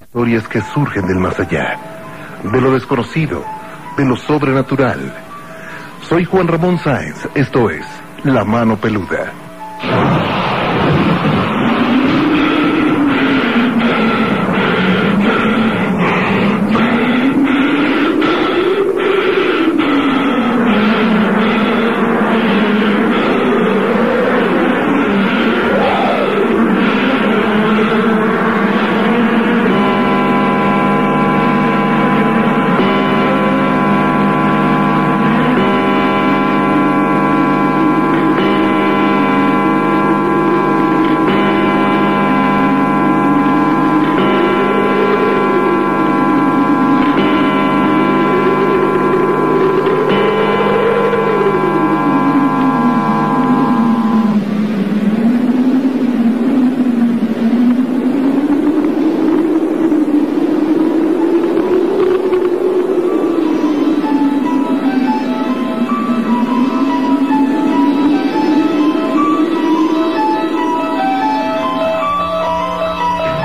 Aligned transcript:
Historias 0.00 0.46
que 0.46 0.60
surgen 0.60 1.06
del 1.06 1.18
más 1.18 1.38
allá, 1.40 1.76
de 2.44 2.60
lo 2.60 2.72
desconocido, 2.72 3.44
de 3.96 4.04
lo 4.04 4.16
sobrenatural. 4.16 5.12
Soy 6.08 6.24
Juan 6.24 6.46
Ramón 6.46 6.78
Sáenz, 6.78 7.28
esto 7.34 7.68
es 7.68 7.84
La 8.22 8.44
Mano 8.44 8.76
Peluda. 8.76 9.32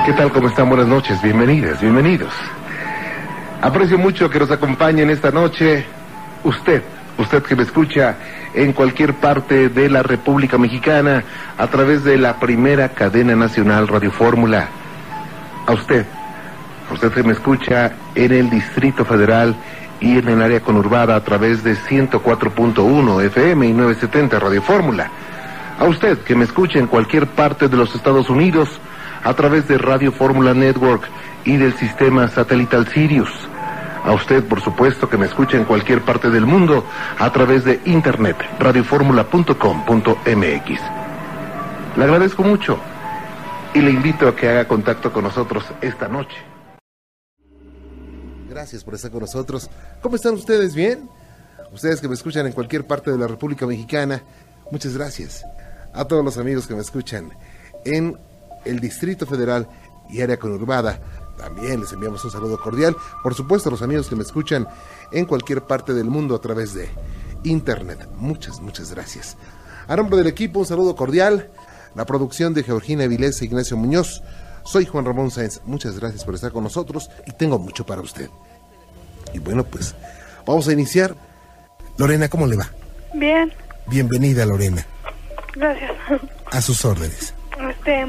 ¿Qué 0.04 0.12
tal? 0.12 0.30
¿Cómo 0.30 0.48
están? 0.48 0.68
Buenas 0.68 0.86
noches. 0.86 1.22
Bienvenidas, 1.22 1.80
bienvenidos. 1.80 2.30
Aprecio 3.62 3.96
mucho 3.96 4.28
que 4.28 4.38
nos 4.38 4.50
acompañen 4.50 5.08
esta 5.08 5.30
noche 5.30 5.86
usted, 6.42 6.82
usted 7.16 7.42
que 7.42 7.56
me 7.56 7.62
escucha 7.62 8.16
en 8.52 8.74
cualquier 8.74 9.14
parte 9.14 9.70
de 9.70 9.88
la 9.88 10.02
República 10.02 10.58
Mexicana 10.58 11.24
a 11.56 11.66
través 11.68 12.04
de 12.04 12.18
la 12.18 12.38
primera 12.38 12.90
cadena 12.90 13.34
nacional 13.34 13.88
Radio 13.88 14.10
Fórmula. 14.10 14.68
A 15.66 15.72
usted, 15.72 16.04
a 16.90 16.92
usted 16.92 17.10
que 17.10 17.22
me 17.22 17.32
escucha 17.32 17.92
en 18.14 18.32
el 18.32 18.50
Distrito 18.50 19.06
Federal 19.06 19.56
y 20.00 20.18
en 20.18 20.28
el 20.28 20.42
área 20.42 20.60
conurbada 20.60 21.16
a 21.16 21.24
través 21.24 21.64
de 21.64 21.76
104.1 21.76 23.24
FM 23.24 23.66
y 23.68 23.72
970 23.72 24.38
Radio 24.38 24.60
Fórmula. 24.60 25.10
A 25.78 25.84
usted 25.84 26.18
que 26.18 26.34
me 26.34 26.44
escucha 26.44 26.78
en 26.78 26.88
cualquier 26.88 27.26
parte 27.26 27.68
de 27.68 27.76
los 27.78 27.94
Estados 27.94 28.28
Unidos 28.28 28.68
a 29.24 29.34
través 29.34 29.66
de 29.66 29.78
Radio 29.78 30.12
Fórmula 30.12 30.54
Network 30.54 31.08
y 31.44 31.56
del 31.56 31.74
sistema 31.74 32.28
satelital 32.28 32.86
Sirius. 32.88 33.30
A 34.04 34.12
usted, 34.12 34.44
por 34.44 34.60
supuesto, 34.60 35.08
que 35.08 35.16
me 35.16 35.26
escucha 35.26 35.56
en 35.56 35.64
cualquier 35.64 36.02
parte 36.02 36.28
del 36.28 36.44
mundo 36.44 36.84
a 37.18 37.32
través 37.32 37.64
de 37.64 37.80
internet, 37.86 38.36
radioformula.com.mx. 38.60 40.80
Le 41.96 42.04
agradezco 42.04 42.42
mucho 42.42 42.78
y 43.72 43.80
le 43.80 43.90
invito 43.90 44.28
a 44.28 44.36
que 44.36 44.48
haga 44.48 44.68
contacto 44.68 45.10
con 45.10 45.24
nosotros 45.24 45.64
esta 45.80 46.06
noche. 46.06 46.36
Gracias 48.48 48.84
por 48.84 48.94
estar 48.94 49.10
con 49.10 49.20
nosotros. 49.20 49.70
¿Cómo 50.02 50.16
están 50.16 50.34
ustedes? 50.34 50.74
¿Bien? 50.74 51.08
Ustedes 51.72 52.00
que 52.00 52.08
me 52.08 52.14
escuchan 52.14 52.46
en 52.46 52.52
cualquier 52.52 52.86
parte 52.86 53.10
de 53.10 53.18
la 53.18 53.26
República 53.26 53.66
Mexicana, 53.66 54.22
muchas 54.70 54.96
gracias. 54.96 55.44
A 55.94 56.04
todos 56.04 56.24
los 56.24 56.36
amigos 56.36 56.66
que 56.66 56.74
me 56.74 56.82
escuchan 56.82 57.30
en 57.84 58.18
el 58.64 58.80
Distrito 58.80 59.26
Federal 59.26 59.68
y 60.08 60.20
área 60.20 60.38
conurbada. 60.38 61.00
También 61.36 61.80
les 61.80 61.92
enviamos 61.92 62.24
un 62.24 62.30
saludo 62.30 62.58
cordial. 62.60 62.96
Por 63.22 63.34
supuesto, 63.34 63.68
a 63.68 63.72
los 63.72 63.82
amigos 63.82 64.08
que 64.08 64.16
me 64.16 64.22
escuchan 64.22 64.68
en 65.10 65.24
cualquier 65.26 65.62
parte 65.62 65.92
del 65.94 66.06
mundo 66.06 66.34
a 66.34 66.40
través 66.40 66.74
de 66.74 66.88
Internet. 67.42 68.08
Muchas, 68.16 68.60
muchas 68.60 68.92
gracias. 68.92 69.36
A 69.88 69.96
nombre 69.96 70.16
del 70.16 70.26
equipo, 70.28 70.60
un 70.60 70.66
saludo 70.66 70.94
cordial. 70.96 71.50
La 71.94 72.06
producción 72.06 72.54
de 72.54 72.62
Georgina 72.62 73.06
Vilés 73.06 73.40
e 73.42 73.44
Ignacio 73.46 73.76
Muñoz. 73.76 74.22
Soy 74.64 74.86
Juan 74.86 75.04
Ramón 75.04 75.30
Sáenz. 75.30 75.60
Muchas 75.64 75.98
gracias 75.98 76.24
por 76.24 76.34
estar 76.34 76.52
con 76.52 76.64
nosotros 76.64 77.10
y 77.26 77.32
tengo 77.32 77.58
mucho 77.58 77.84
para 77.84 78.00
usted. 78.00 78.30
Y 79.32 79.38
bueno, 79.38 79.64
pues 79.64 79.94
vamos 80.46 80.66
a 80.68 80.72
iniciar. 80.72 81.14
Lorena, 81.98 82.28
¿cómo 82.28 82.46
le 82.46 82.56
va? 82.56 82.70
Bien, 83.14 83.52
Bienvenida, 83.86 84.46
Lorena. 84.46 84.84
gracias. 85.54 85.92
A 86.50 86.60
sus 86.62 86.84
órdenes. 86.84 87.34
Este, 87.70 88.06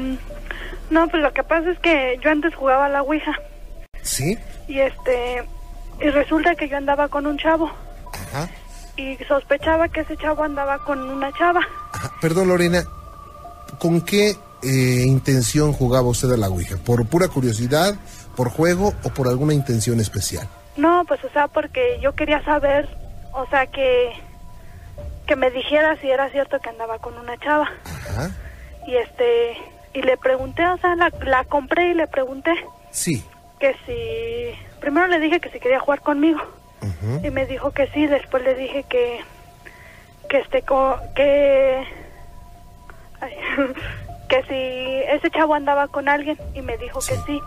no, 0.90 1.08
pues 1.08 1.22
lo 1.22 1.32
que 1.32 1.42
pasa 1.42 1.70
es 1.70 1.78
que 1.80 2.18
yo 2.22 2.30
antes 2.30 2.54
jugaba 2.54 2.86
a 2.86 2.88
la 2.88 3.02
Ouija 3.02 3.32
¿Sí? 4.02 4.38
y 4.68 4.80
este, 4.80 5.44
y 6.00 6.10
resulta 6.10 6.54
que 6.54 6.68
yo 6.68 6.76
andaba 6.76 7.08
con 7.08 7.26
un 7.26 7.38
chavo 7.38 7.70
Ajá. 8.12 8.48
y 8.96 9.16
sospechaba 9.28 9.88
que 9.88 10.00
ese 10.00 10.16
chavo 10.16 10.44
andaba 10.44 10.78
con 10.78 11.00
una 11.10 11.32
chava. 11.32 11.60
Ajá. 11.92 12.12
Perdón, 12.20 12.48
Lorena. 12.48 12.84
¿Con 13.78 14.00
qué 14.00 14.36
eh, 14.62 15.04
intención 15.06 15.72
jugaba 15.72 16.08
usted 16.08 16.30
a 16.32 16.36
la 16.36 16.48
Ouija? 16.48 16.76
¿Por 16.76 17.06
pura 17.06 17.28
curiosidad, 17.28 17.94
por 18.36 18.50
juego 18.50 18.94
o 19.02 19.10
por 19.10 19.28
alguna 19.28 19.54
intención 19.54 20.00
especial? 20.00 20.48
No, 20.76 21.04
pues 21.06 21.22
o 21.24 21.30
sea, 21.30 21.48
porque 21.48 21.98
yo 22.02 22.14
quería 22.14 22.42
saber, 22.44 22.88
o 23.32 23.46
sea, 23.48 23.66
que 23.66 24.12
que 25.26 25.36
me 25.36 25.50
dijera 25.50 25.96
si 26.00 26.08
era 26.08 26.30
cierto 26.30 26.58
que 26.60 26.70
andaba 26.70 26.98
con 26.98 27.18
una 27.18 27.36
chava. 27.38 27.68
Ajá. 27.84 28.30
Y 28.86 28.94
este, 28.96 29.56
y 29.98 30.02
le 30.02 30.16
pregunté, 30.16 30.66
o 30.68 30.76
sea, 30.78 30.94
la, 30.94 31.10
la 31.24 31.44
compré 31.44 31.90
y 31.90 31.94
le 31.94 32.06
pregunté 32.06 32.52
Sí. 32.90 33.24
que 33.60 33.74
si, 33.86 34.78
primero 34.80 35.06
le 35.06 35.18
dije 35.20 35.40
que 35.40 35.50
si 35.50 35.58
quería 35.60 35.80
jugar 35.80 36.00
conmigo. 36.00 36.40
Ujú. 36.82 37.26
y 37.26 37.30
me 37.30 37.46
dijo 37.46 37.70
que 37.70 37.86
sí 37.88 38.06
después 38.06 38.42
le 38.44 38.54
dije 38.54 38.84
que 38.88 39.20
que 40.28 40.38
este 40.38 40.60
co- 40.62 40.98
que 41.16 41.82
ay, 43.22 43.32
que 44.28 44.42
si 44.42 45.10
ese 45.16 45.30
chavo 45.30 45.54
andaba 45.54 45.88
con 45.88 46.08
alguien 46.08 46.36
y 46.54 46.60
me 46.60 46.76
dijo 46.76 46.98
que 47.00 47.14
Sí. 47.16 47.20
sí 47.26 47.40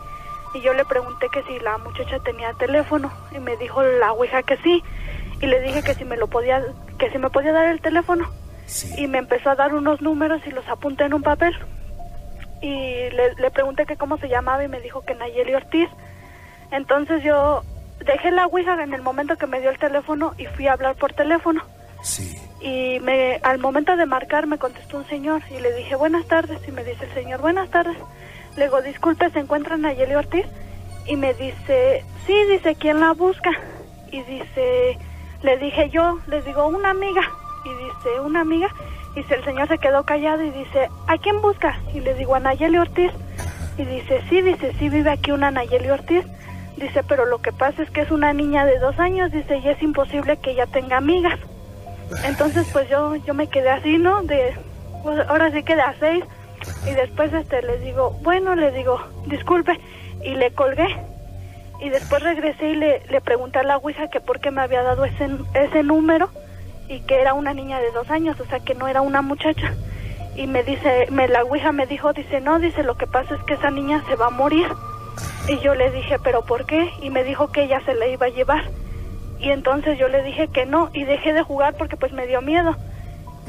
y 0.55 0.61
yo 0.61 0.73
le 0.73 0.83
pregunté 0.85 1.27
que 1.31 1.43
si 1.43 1.59
la 1.59 1.77
muchacha 1.77 2.17
tenía 2.25 2.53
teléfono 2.53 3.11
y 3.31 3.37
me 3.39 3.55
dijo 3.57 3.83
la 3.83 4.13
ouija 4.13 4.41
que 4.41 4.57
sí 4.57 4.83
y 5.41 5.45
le 5.45 5.61
dije 5.61 5.83
que 5.83 5.93
si 5.93 6.05
me 6.05 6.17
lo 6.17 6.25
podía 6.27 6.63
que 6.97 7.11
si 7.11 7.19
me 7.19 7.29
podía 7.29 7.51
dar 7.51 7.67
el 7.67 7.81
teléfono 7.81 8.27
Sí. 8.65 8.91
y 8.97 9.07
me 9.07 9.19
empezó 9.19 9.51
a 9.51 9.55
dar 9.55 9.75
unos 9.75 10.01
números 10.01 10.41
y 10.47 10.49
los 10.51 10.67
apunté 10.67 11.03
en 11.03 11.13
un 11.13 11.21
papel 11.21 11.55
y 12.61 13.09
le, 13.09 13.35
le 13.37 13.51
pregunté 13.51 13.85
que 13.85 13.97
cómo 13.97 14.17
se 14.17 14.29
llamaba 14.29 14.63
y 14.63 14.67
me 14.67 14.81
dijo 14.81 15.01
que 15.01 15.15
Nayeli 15.15 15.55
Ortiz. 15.55 15.89
Entonces 16.71 17.23
yo 17.23 17.63
dejé 18.05 18.31
la 18.31 18.45
ouija 18.47 18.81
en 18.83 18.93
el 18.93 19.01
momento 19.01 19.37
que 19.37 19.47
me 19.47 19.59
dio 19.59 19.69
el 19.69 19.77
teléfono 19.77 20.33
y 20.37 20.45
fui 20.45 20.67
a 20.67 20.73
hablar 20.73 20.95
por 20.95 21.13
teléfono. 21.13 21.61
Sí. 22.01 22.37
y 22.61 22.99
me 23.01 23.41
al 23.43 23.59
momento 23.59 23.97
de 23.97 24.05
marcar 24.05 24.47
me 24.47 24.57
contestó 24.57 24.95
un 24.95 25.07
señor 25.07 25.41
y 25.51 25.59
le 25.59 25.73
dije 25.73 25.95
buenas 25.95 26.25
tardes 26.27 26.65
y 26.65 26.71
me 26.71 26.85
dice 26.85 27.03
el 27.03 27.13
señor 27.13 27.41
buenas 27.41 27.69
tardes 27.71 27.97
le 28.55 28.63
digo 28.63 28.81
disculpe 28.81 29.29
se 29.31 29.39
encuentra 29.39 29.75
Nayeli 29.75 30.15
Ortiz 30.15 30.45
y 31.07 31.17
me 31.17 31.33
dice 31.33 32.05
sí 32.25 32.33
dice 32.45 32.75
quién 32.75 33.01
la 33.01 33.11
busca 33.11 33.51
y 34.11 34.21
dice 34.23 34.97
le 35.43 35.57
dije 35.57 35.89
yo 35.89 36.19
le 36.27 36.41
digo 36.41 36.67
una 36.67 36.91
amiga 36.91 37.21
y 37.65 37.69
dice 37.69 38.19
una 38.21 38.41
amiga 38.41 38.69
y 39.19 39.21
dice 39.21 39.35
el 39.35 39.43
señor 39.43 39.67
se 39.67 39.77
quedó 39.79 40.03
callado 40.03 40.41
y 40.43 40.49
dice 40.51 40.89
a 41.07 41.17
quién 41.17 41.41
busca 41.41 41.77
y 41.93 41.99
le 41.99 42.13
digo 42.13 42.35
a 42.35 42.39
Nayeli 42.39 42.77
Ortiz. 42.77 43.11
Y 43.77 43.83
dice 43.83 44.21
sí 44.29 44.41
dice 44.41 44.73
sí 44.79 44.87
vive 44.87 45.11
aquí 45.11 45.31
una 45.31 45.51
Nayeli 45.51 45.89
Ortiz. 45.89 46.25
Dice 46.77 47.03
pero 47.03 47.25
lo 47.25 47.39
que 47.39 47.51
pasa 47.51 47.83
es 47.83 47.89
que 47.89 48.01
es 48.01 48.11
una 48.11 48.31
niña 48.31 48.65
de 48.65 48.79
dos 48.79 48.97
años 48.97 49.29
dice 49.31 49.57
y 49.57 49.67
es 49.67 49.81
imposible 49.83 50.37
que 50.37 50.51
ella 50.51 50.67
tenga 50.67 50.97
amigas. 50.97 51.37
Entonces 52.23 52.65
pues 52.71 52.87
yo 52.89 53.13
yo 53.17 53.33
me 53.33 53.47
quedé 53.47 53.69
así, 53.69 53.97
¿no? 53.97 54.23
De 54.23 54.53
pues, 55.03 55.19
ahora 55.27 55.51
sí 55.51 55.63
quedé 55.63 55.81
a 55.81 55.95
seis. 55.99 56.23
Y 56.89 56.91
después 56.91 57.33
este 57.33 57.61
les 57.61 57.81
digo, 57.81 58.11
bueno, 58.21 58.55
le 58.55 58.71
digo, 58.71 59.01
disculpe. 59.27 59.77
Y 60.23 60.35
le 60.35 60.51
colgué. 60.51 60.87
Y 61.81 61.89
después 61.89 62.23
regresé 62.23 62.69
y 62.69 62.75
le, 62.75 63.05
le 63.09 63.19
pregunté 63.19 63.59
a 63.59 63.63
la 63.63 63.77
Ouija 63.77 64.09
que 64.09 64.21
por 64.21 64.39
qué 64.39 64.51
me 64.51 64.61
había 64.61 64.83
dado 64.83 65.03
ese, 65.03 65.29
ese 65.55 65.83
número 65.83 66.29
y 66.89 67.01
que 67.01 67.21
era 67.21 67.33
una 67.33 67.53
niña 67.53 67.79
de 67.79 67.91
dos 67.91 68.09
años, 68.09 68.39
o 68.39 68.45
sea 68.45 68.59
que 68.59 68.75
no 68.75 68.87
era 68.87 69.01
una 69.01 69.21
muchacha. 69.21 69.73
Y 70.35 70.47
me 70.47 70.63
dice, 70.63 71.07
me 71.11 71.27
la 71.27 71.43
Ouija 71.43 71.71
me 71.71 71.85
dijo, 71.85 72.13
dice, 72.13 72.41
no, 72.41 72.59
dice, 72.59 72.83
lo 72.83 72.97
que 72.97 73.07
pasa 73.07 73.35
es 73.35 73.43
que 73.43 73.53
esa 73.53 73.69
niña 73.69 74.03
se 74.07 74.15
va 74.15 74.27
a 74.27 74.31
morir. 74.31 74.67
Y 75.47 75.59
yo 75.59 75.75
le 75.75 75.91
dije, 75.91 76.17
pero 76.23 76.43
¿por 76.43 76.65
qué? 76.65 76.89
Y 77.01 77.09
me 77.09 77.23
dijo 77.23 77.51
que 77.51 77.63
ella 77.63 77.81
se 77.85 77.93
la 77.93 78.07
iba 78.07 78.25
a 78.25 78.29
llevar. 78.29 78.63
Y 79.39 79.51
entonces 79.51 79.97
yo 79.97 80.07
le 80.09 80.23
dije 80.23 80.47
que 80.49 80.65
no 80.65 80.89
y 80.93 81.03
dejé 81.03 81.33
de 81.33 81.43
jugar 81.43 81.75
porque 81.77 81.95
pues 81.95 82.11
me 82.11 82.27
dio 82.27 82.41
miedo. 82.41 82.75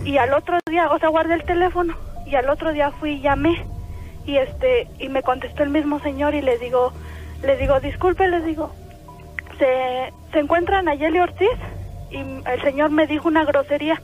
Y 0.04 0.18
al 0.18 0.32
otro 0.34 0.58
día, 0.68 0.90
o 0.90 0.98
sea, 0.98 1.08
guardé 1.08 1.34
el 1.34 1.44
teléfono 1.44 1.94
y 2.26 2.34
al 2.34 2.48
otro 2.48 2.72
día 2.72 2.90
fui 2.92 3.12
y 3.12 3.20
llamé 3.20 3.64
y 4.24 4.36
este 4.36 4.86
y 4.98 5.08
me 5.08 5.22
contestó 5.22 5.62
el 5.62 5.70
mismo 5.70 5.98
señor 6.00 6.34
y 6.34 6.42
le 6.42 6.58
digo, 6.58 6.92
Le 7.42 7.56
digo, 7.56 7.80
disculpe, 7.80 8.28
le 8.28 8.42
digo, 8.42 8.70
se, 9.58 10.12
se 10.32 10.38
encuentra 10.38 10.82
Nayeli 10.82 11.20
Ortiz 11.20 11.58
y 12.10 12.18
el 12.18 12.62
señor 12.62 12.90
me 12.90 13.06
dijo 13.06 13.28
una 13.28 13.44
grosería 13.44 14.00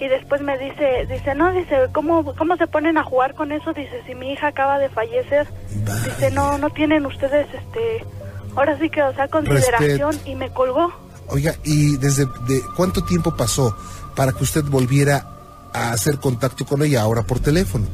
y 0.00 0.08
después 0.08 0.40
me 0.40 0.56
dice, 0.56 1.06
dice, 1.10 1.34
no, 1.34 1.52
dice, 1.52 1.88
¿cómo, 1.92 2.34
cómo 2.34 2.56
se 2.56 2.66
ponen 2.66 2.96
a 2.96 3.04
jugar 3.04 3.34
con 3.34 3.52
eso? 3.52 3.74
Dice, 3.74 4.02
si 4.06 4.14
mi 4.14 4.32
hija 4.32 4.48
acaba 4.48 4.78
de 4.78 4.88
fallecer, 4.88 5.46
dice, 5.70 6.30
no, 6.30 6.56
no 6.56 6.70
tienen 6.70 7.04
ustedes, 7.04 7.46
este, 7.52 8.06
ahora 8.56 8.78
sí 8.78 8.88
que, 8.88 9.02
o 9.02 9.14
sea, 9.14 9.28
consideración 9.28 10.18
y 10.24 10.34
me 10.36 10.50
colgó. 10.50 10.90
Oiga, 11.28 11.54
¿y 11.64 11.98
desde 11.98 12.24
de 12.24 12.62
cuánto 12.76 13.04
tiempo 13.04 13.36
pasó 13.36 13.76
para 14.16 14.32
que 14.32 14.42
usted 14.42 14.64
volviera 14.64 15.26
a 15.74 15.92
hacer 15.92 16.18
contacto 16.18 16.64
con 16.64 16.82
ella 16.82 17.02
ahora 17.02 17.22
por 17.22 17.38
teléfono? 17.38 17.86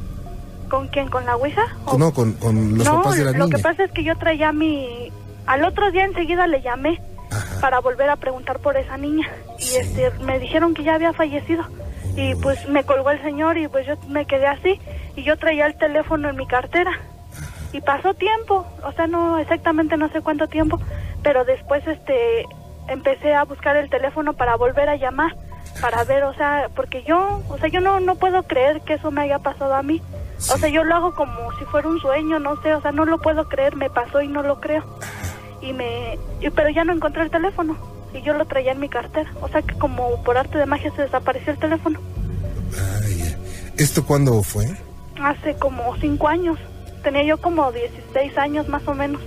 ¿Con 0.70 0.86
quién? 0.88 1.08
¿Con 1.08 1.26
la 1.26 1.36
Ouija? 1.36 1.76
No, 1.98 2.12
con, 2.12 2.34
con 2.34 2.78
los 2.78 2.88
papás 2.88 3.16
de 3.16 3.24
la 3.24 3.32
niña. 3.32 3.44
lo 3.44 3.50
que 3.50 3.58
pasa 3.58 3.84
es 3.84 3.90
que 3.90 4.04
yo 4.04 4.16
traía 4.16 4.52
mi... 4.52 5.10
Al 5.46 5.64
otro 5.64 5.90
día 5.90 6.04
enseguida 6.04 6.46
le 6.46 6.62
llamé 6.62 7.00
para 7.60 7.80
volver 7.80 8.10
a 8.10 8.16
preguntar 8.16 8.58
por 8.60 8.76
esa 8.76 8.96
niña. 8.96 9.28
Y 9.58 9.76
este, 9.76 10.10
me 10.22 10.38
dijeron 10.38 10.74
que 10.74 10.84
ya 10.84 10.94
había 10.94 11.12
fallecido. 11.12 11.64
Y 12.16 12.34
pues 12.36 12.68
me 12.68 12.84
colgó 12.84 13.10
el 13.10 13.22
señor 13.22 13.58
y 13.58 13.68
pues 13.68 13.86
yo 13.86 13.94
me 14.08 14.26
quedé 14.26 14.46
así. 14.46 14.80
Y 15.16 15.22
yo 15.22 15.36
traía 15.36 15.66
el 15.66 15.76
teléfono 15.76 16.28
en 16.28 16.36
mi 16.36 16.46
cartera. 16.46 16.92
Y 17.72 17.80
pasó 17.80 18.14
tiempo, 18.14 18.66
o 18.84 18.92
sea, 18.92 19.06
no 19.06 19.38
exactamente 19.38 19.96
no 19.96 20.08
sé 20.08 20.22
cuánto 20.22 20.46
tiempo, 20.46 20.80
pero 21.22 21.44
después 21.44 21.86
este 21.86 22.46
empecé 22.88 23.34
a 23.34 23.44
buscar 23.44 23.76
el 23.76 23.90
teléfono 23.90 24.32
para 24.32 24.56
volver 24.56 24.88
a 24.88 24.96
llamar, 24.96 25.36
para 25.80 26.04
ver, 26.04 26.24
o 26.24 26.34
sea, 26.34 26.70
porque 26.74 27.02
yo, 27.02 27.42
o 27.48 27.58
sea, 27.58 27.68
yo 27.68 27.80
no, 27.80 28.00
no 28.00 28.14
puedo 28.14 28.44
creer 28.44 28.80
que 28.82 28.94
eso 28.94 29.10
me 29.10 29.22
haya 29.22 29.40
pasado 29.40 29.74
a 29.74 29.82
mí. 29.82 30.00
O 30.38 30.58
sea, 30.58 30.68
yo 30.68 30.84
lo 30.84 30.94
hago 30.94 31.14
como 31.14 31.52
si 31.58 31.64
fuera 31.66 31.88
un 31.88 31.98
sueño, 31.98 32.38
no 32.38 32.60
sé, 32.62 32.74
o 32.74 32.80
sea, 32.80 32.92
no 32.92 33.04
lo 33.04 33.18
puedo 33.18 33.48
creer, 33.48 33.74
me 33.74 33.90
pasó 33.90 34.20
y 34.20 34.28
no 34.28 34.42
lo 34.42 34.60
creo. 34.60 34.84
Y 35.60 35.72
me, 35.72 36.18
pero 36.54 36.68
ya 36.70 36.84
no 36.84 36.92
encontré 36.92 37.22
el 37.22 37.30
teléfono 37.30 37.76
y 38.14 38.22
yo 38.22 38.34
lo 38.34 38.44
traía 38.46 38.72
en 38.72 38.80
mi 38.80 38.88
cartera. 38.88 39.30
O 39.40 39.48
sea 39.48 39.62
que 39.62 39.74
como 39.74 40.22
por 40.22 40.38
arte 40.38 40.58
de 40.58 40.66
magia 40.66 40.92
se 40.94 41.02
desapareció 41.02 41.52
el 41.52 41.58
teléfono. 41.58 42.00
¿Esto 43.76 44.04
cuándo 44.04 44.42
fue? 44.42 44.66
Hace 45.22 45.54
como 45.56 45.96
cinco 46.00 46.28
años. 46.28 46.58
Tenía 47.02 47.24
yo 47.24 47.38
como 47.38 47.70
16 47.72 48.38
años 48.38 48.68
más 48.68 48.86
o 48.88 48.94
menos. 48.94 49.20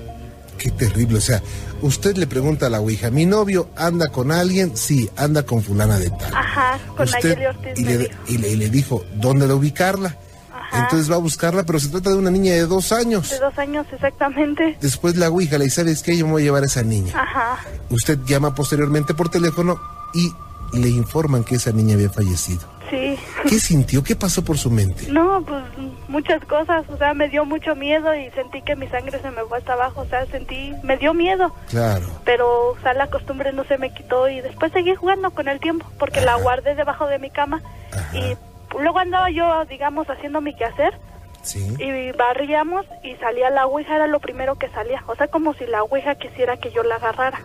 Qué 0.58 0.72
terrible. 0.72 1.20
O 1.20 1.22
sea, 1.22 1.42
usted 1.82 2.18
le 2.18 2.28
pregunta 2.28 2.66
a 2.66 2.70
la 2.70 2.82
Ouija, 2.82 3.10
¿mi 3.12 3.26
novio 3.26 3.70
anda 3.76 4.10
con 4.10 4.32
alguien? 4.32 4.76
Sí, 4.76 5.10
anda 5.16 5.44
con 5.44 5.62
fulana 5.62 5.98
de 6.00 6.10
tal. 6.10 6.36
Ajá, 6.36 6.80
con 6.98 7.06
usted, 7.06 7.48
Ortiz. 7.48 7.80
Y 7.80 7.84
le, 7.86 8.12
y, 8.28 8.38
le, 8.38 8.50
y 8.50 8.56
le 8.56 8.70
dijo, 8.70 9.06
¿dónde 9.16 9.48
de 9.48 9.54
ubicarla? 9.54 10.18
Entonces 10.74 11.10
va 11.12 11.16
a 11.16 11.20
buscarla, 11.20 11.64
pero 11.64 11.80
se 11.80 11.90
trata 11.90 12.10
de 12.10 12.18
una 12.18 12.32
niña 12.32 12.54
de 12.54 12.66
dos 12.66 12.92
años. 12.92 13.30
De 13.30 13.40
dos 13.40 13.58
años, 13.58 13.86
exactamente. 13.92 14.78
Después 14.82 15.16
la 15.16 15.30
Ouija 15.30 15.58
le 15.58 15.66
dice, 15.66 15.82
¿sabes 15.82 16.04
qué? 16.04 16.18
Yo 16.18 16.26
me 16.26 16.34
voy 16.34 16.42
a 16.44 16.46
llevar 16.46 16.64
a 16.64 16.68
esa 16.68 16.84
niña. 16.84 17.14
Ajá. 17.16 17.60
Usted 17.90 18.20
llama 18.26 18.54
posteriormente 18.54 19.14
por 19.14 19.30
teléfono 19.30 19.80
y 20.14 20.32
le 20.74 20.90
informan 20.90 21.44
que 21.44 21.56
esa 21.56 21.72
niña 21.72 21.96
había 21.96 22.10
fallecido. 22.10 22.62
Sí. 22.90 23.20
¿Qué 23.48 23.60
sintió? 23.60 24.04
¿Qué 24.04 24.16
pasó 24.16 24.44
por 24.44 24.58
su 24.58 24.72
mente? 24.72 25.12
No, 25.12 25.44
pues 25.46 25.64
muchas 26.08 26.44
cosas. 26.46 26.86
O 26.90 26.98
sea, 26.98 27.14
me 27.14 27.30
dio 27.30 27.46
mucho 27.46 27.76
miedo 27.76 28.16
y 28.16 28.30
sentí 28.32 28.64
que 28.64 28.76
mi 28.76 28.88
sangre 28.88 29.22
se 29.22 29.30
me 29.30 29.44
fue 29.44 29.60
hasta 29.60 29.74
abajo. 29.74 30.02
O 30.02 30.06
sea, 30.06 30.26
sentí, 30.28 30.74
me 30.84 30.98
dio 30.98 31.14
miedo. 31.14 31.54
Claro. 31.70 32.08
Pero, 32.26 32.72
o 32.72 32.78
sea, 32.82 32.94
la 32.94 33.08
costumbre 33.08 33.54
no 33.54 33.64
se 33.66 33.78
me 33.78 33.94
quitó 33.94 34.28
y 34.28 34.42
después 34.42 34.72
seguí 34.72 34.96
jugando 34.96 35.30
con 35.32 35.48
el 35.48 35.60
tiempo 35.60 35.86
porque 36.00 36.22
la 36.22 36.36
guardé 36.36 36.76
debajo 36.76 37.06
de 37.06 37.20
mi 37.20 37.30
cama 37.30 37.62
y 38.14 38.36
luego 38.78 39.00
andaba 39.00 39.30
yo, 39.30 39.66
digamos, 39.66 40.10
haciendo 40.10 40.42
mi 40.42 40.54
quehacer. 40.56 40.94
Y 41.80 42.12
barríamos 42.12 42.86
y 43.04 43.16
salía 43.16 43.50
la 43.50 43.66
ouija, 43.66 43.96
era 43.96 44.08
lo 44.08 44.20
primero 44.20 44.56
que 44.56 44.70
salía. 44.70 45.04
O 45.08 45.16
sea, 45.16 45.28
como 45.28 45.54
si 45.54 45.66
la 45.66 45.84
ouija 45.84 46.16
quisiera 46.16 46.58
que 46.58 46.72
yo 46.72 46.84
la 46.84 46.96
agarrara. 46.96 47.40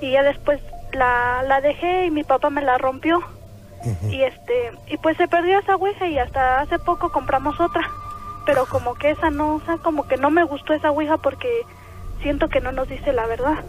Y 0.00 0.12
ya 0.12 0.22
después 0.22 0.60
la, 0.92 1.42
la 1.46 1.60
dejé 1.60 2.06
y 2.06 2.10
mi 2.10 2.24
papá 2.24 2.50
me 2.50 2.62
la 2.62 2.78
rompió. 2.78 3.22
Y 4.10 4.22
este 4.22 4.72
y 4.88 4.96
pues 4.96 5.16
se 5.16 5.28
perdió 5.28 5.60
esa 5.60 5.76
ouija 5.76 6.08
y 6.08 6.18
hasta 6.18 6.60
hace 6.60 6.78
poco 6.78 7.10
compramos 7.12 7.60
otra. 7.60 7.88
Pero 8.44 8.66
como 8.66 8.94
que 8.94 9.10
esa 9.10 9.30
no, 9.30 9.54
o 9.54 9.60
sea, 9.60 9.76
como 9.78 10.06
que 10.08 10.16
no 10.16 10.30
me 10.30 10.44
gustó 10.44 10.74
esa 10.74 10.90
ouija 10.90 11.16
porque 11.18 11.48
siento 12.22 12.48
que 12.48 12.60
no 12.60 12.72
nos 12.72 12.88
dice 12.88 13.12
la 13.12 13.26
verdad. 13.26 13.64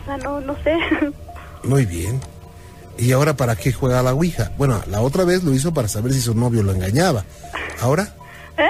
O 0.00 0.04
sea, 0.04 0.16
no, 0.16 0.40
no 0.40 0.56
sé. 0.62 0.78
Muy 1.62 1.84
bien. 1.84 2.20
¿Y 2.98 3.12
ahora 3.12 3.34
para 3.34 3.56
qué 3.56 3.72
juega 3.72 4.02
la 4.02 4.14
Ouija? 4.14 4.52
Bueno, 4.56 4.80
la 4.86 5.00
otra 5.00 5.24
vez 5.24 5.42
lo 5.42 5.52
hizo 5.52 5.74
para 5.74 5.88
saber 5.88 6.12
si 6.12 6.20
su 6.20 6.34
novio 6.34 6.62
lo 6.62 6.72
engañaba. 6.72 7.24
¿Ahora? 7.80 8.14
¿Eh? 8.56 8.68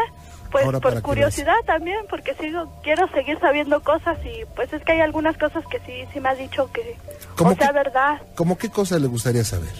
Pues 0.50 0.66
por 0.80 1.02
curiosidad 1.02 1.56
también, 1.66 1.98
porque 2.08 2.34
sigo, 2.34 2.72
quiero 2.84 3.08
seguir 3.08 3.38
sabiendo 3.40 3.82
cosas 3.82 4.16
y 4.24 4.44
pues 4.54 4.72
es 4.72 4.84
que 4.84 4.92
hay 4.92 5.00
algunas 5.00 5.36
cosas 5.36 5.64
que 5.66 5.80
sí, 5.80 6.06
sí 6.12 6.20
me 6.20 6.28
ha 6.28 6.34
dicho 6.36 6.70
que, 6.72 6.96
o 7.42 7.54
sea, 7.56 7.72
verdad. 7.72 8.22
¿Cómo 8.36 8.56
qué 8.56 8.70
cosas 8.70 9.00
le 9.00 9.08
gustaría 9.08 9.42
saber? 9.42 9.72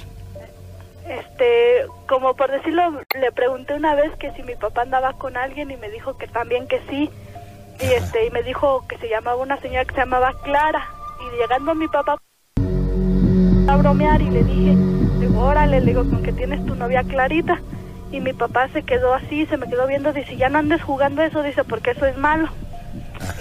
Este, 1.08 1.86
como 2.08 2.34
por 2.34 2.50
decirlo, 2.50 3.02
le 3.14 3.30
pregunté 3.30 3.74
una 3.74 3.94
vez 3.94 4.16
que 4.18 4.32
si 4.32 4.42
mi 4.42 4.56
papá 4.56 4.82
andaba 4.82 5.12
con 5.12 5.36
alguien 5.36 5.70
y 5.70 5.76
me 5.76 5.90
dijo 5.90 6.16
que 6.18 6.26
también 6.26 6.66
que 6.66 6.80
sí. 6.90 7.08
Y 7.80 7.86
este, 7.86 8.26
y 8.26 8.30
me 8.30 8.42
dijo 8.42 8.84
que 8.88 8.98
se 8.98 9.08
llamaba 9.08 9.36
una 9.36 9.60
señora 9.60 9.84
que 9.84 9.94
se 9.94 10.00
llamaba 10.00 10.32
Clara. 10.42 10.88
Y 11.20 11.40
llegando 11.40 11.74
mi 11.74 11.86
papá 11.86 12.16
a 13.74 13.76
bromear 13.76 14.22
y 14.22 14.30
le 14.30 14.44
dije, 14.44 14.76
digo, 15.20 15.40
órale, 15.40 15.80
le 15.80 15.86
digo, 15.86 16.08
con 16.08 16.22
que 16.22 16.32
tienes 16.32 16.64
tu 16.64 16.76
novia 16.76 17.02
Clarita. 17.02 17.60
Y 18.12 18.20
mi 18.20 18.32
papá 18.32 18.68
se 18.68 18.84
quedó 18.84 19.12
así, 19.14 19.46
se 19.46 19.56
me 19.56 19.66
quedó 19.66 19.88
viendo, 19.88 20.12
dice, 20.12 20.36
ya 20.36 20.48
no 20.48 20.58
andes 20.58 20.80
jugando 20.80 21.22
eso, 21.22 21.42
dice, 21.42 21.64
porque 21.64 21.90
eso 21.90 22.06
es 22.06 22.16
malo. 22.16 22.48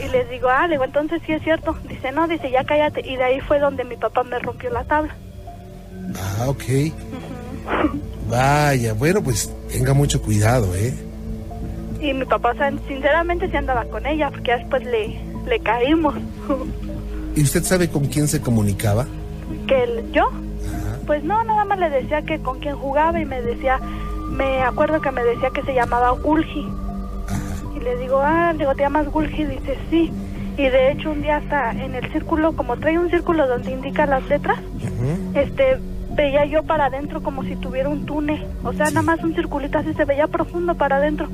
Y 0.04 0.10
les 0.10 0.28
digo, 0.32 0.50
ah, 0.50 0.66
le 0.68 0.74
digo, 0.74 0.86
entonces 0.86 1.22
sí 1.26 1.34
es 1.34 1.44
cierto. 1.44 1.78
Dice, 1.88 2.12
no, 2.12 2.28
dice, 2.28 2.50
ya 2.50 2.64
cállate. 2.64 3.08
Y 3.08 3.16
de 3.16 3.24
ahí 3.24 3.40
fue 3.42 3.60
donde 3.60 3.84
mi 3.84 3.96
papá 3.96 4.24
me 4.24 4.40
rompió 4.40 4.72
la 4.72 4.84
tabla. 4.86 5.16
Ah, 6.16 6.48
ok. 6.48 6.64
Vaya, 8.28 8.94
bueno, 8.94 9.22
pues 9.22 9.54
tenga 9.72 9.94
mucho 9.94 10.20
cuidado, 10.20 10.74
¿eh? 10.76 10.94
Y 12.02 12.14
mi 12.14 12.26
papá, 12.26 12.56
sinceramente, 12.88 13.50
sí 13.50 13.56
andaba 13.56 13.86
con 13.86 14.06
ella, 14.08 14.32
porque 14.32 14.54
después 14.54 14.84
le, 14.84 15.20
le 15.46 15.60
caímos. 15.60 16.16
¿Y 17.36 17.44
usted 17.44 17.64
sabe 17.64 17.88
con 17.88 18.06
quién 18.08 18.28
se 18.28 18.42
comunicaba? 18.42 19.06
¿Que 19.68 19.84
el, 19.84 20.12
yo? 20.12 20.30
Pues 21.06 21.24
no, 21.24 21.44
nada 21.44 21.66
más 21.66 21.80
le 21.80 21.90
decía 21.90 22.22
que 22.22 22.40
con 22.40 22.60
quién 22.60 22.76
jugaba 22.76 23.20
y 23.20 23.26
me 23.26 23.42
decía, 23.42 23.80
me 24.30 24.62
acuerdo 24.62 25.02
que 25.02 25.12
me 25.12 25.24
decía 25.24 25.50
que 25.52 25.64
se 25.64 25.74
llamaba 25.74 26.12
Gulgi. 26.12 26.68
Y 27.76 27.80
le 27.80 27.98
digo, 27.98 28.22
ah, 28.22 28.54
digo, 28.58 28.74
¿te 28.76 28.84
llamas 28.84 29.10
Gulgi? 29.10 29.46
Dice, 29.46 29.78
sí. 29.90 30.12
Y 30.58 30.64
de 30.64 30.92
hecho 30.92 31.12
un 31.12 31.22
día 31.22 31.38
hasta 31.38 31.72
en 31.72 31.96
el 31.96 32.12
círculo, 32.12 32.56
como 32.56 32.78
trae 32.78 32.98
un 32.98 33.10
círculo 33.10 33.48
donde 33.48 33.72
indica 33.72 34.06
las 34.06 34.28
letras, 34.28 34.60
este, 35.34 35.80
veía 36.16 36.46
yo 36.46 36.64
para 36.64 36.86
adentro 36.86 37.24
como 37.24 37.44
si 37.44 37.56
tuviera 37.56 37.90
un 37.90 38.06
túnel. 38.06 38.46
O 38.64 38.74
sea, 38.74 38.86
nada 38.88 39.02
más 39.02 39.24
un 39.24 39.34
circulito 39.34 39.80
así 39.80 39.94
se 39.94 40.06
veía 40.06 40.28
profundo 40.28 40.76
para 40.76 40.98
adentro. 40.98 41.28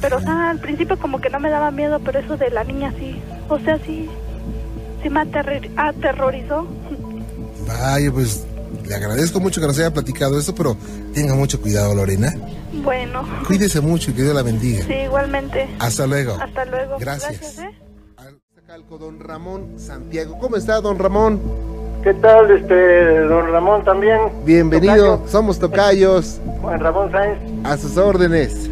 Pero, 0.00 0.16
o 0.16 0.20
sea, 0.20 0.50
al 0.50 0.58
principio 0.58 0.98
como 0.98 1.20
que 1.20 1.30
no 1.30 1.40
me 1.40 1.50
daba 1.50 1.70
miedo, 1.70 2.00
pero 2.04 2.18
eso 2.18 2.36
de 2.36 2.50
la 2.50 2.64
niña 2.64 2.92
sí. 2.98 3.20
O 3.48 3.58
sea, 3.58 3.78
sí, 3.78 4.08
sí 5.02 5.10
me 5.10 5.20
aterrorizó. 5.20 6.66
Vaya, 7.78 8.12
pues 8.12 8.46
le 8.86 8.94
agradezco 8.94 9.40
mucho 9.40 9.60
que 9.60 9.66
nos 9.66 9.78
haya 9.78 9.92
platicado 9.92 10.38
esto, 10.38 10.54
pero 10.54 10.76
tenga 11.14 11.34
mucho 11.34 11.60
cuidado, 11.60 11.94
Lorena. 11.94 12.34
Bueno. 12.82 13.24
Cuídese 13.46 13.80
mucho 13.80 14.10
y 14.10 14.14
que 14.14 14.22
Dios 14.22 14.34
la 14.34 14.42
bendiga. 14.42 14.84
Sí, 14.84 14.94
igualmente. 14.94 15.68
Hasta 15.78 16.06
luego. 16.06 16.36
Hasta 16.40 16.64
luego. 16.64 16.98
Gracias. 16.98 17.56
Gracias 17.56 17.58
¿eh? 17.58 17.76
don 18.98 19.20
Ramón 19.20 19.78
Santiago. 19.78 20.38
¿Cómo 20.38 20.56
está, 20.56 20.80
don 20.80 20.98
Ramón? 20.98 21.40
¿Qué 22.02 22.14
tal, 22.14 22.50
este, 22.50 23.20
don 23.20 23.52
Ramón 23.52 23.84
también? 23.84 24.18
Bienvenido, 24.44 25.22
somos 25.28 25.58
tocayos. 25.58 26.40
Juan 26.60 26.80
Ramón 26.80 27.10
Sáenz. 27.12 27.38
A 27.64 27.76
sus 27.76 27.96
órdenes. 27.96 28.70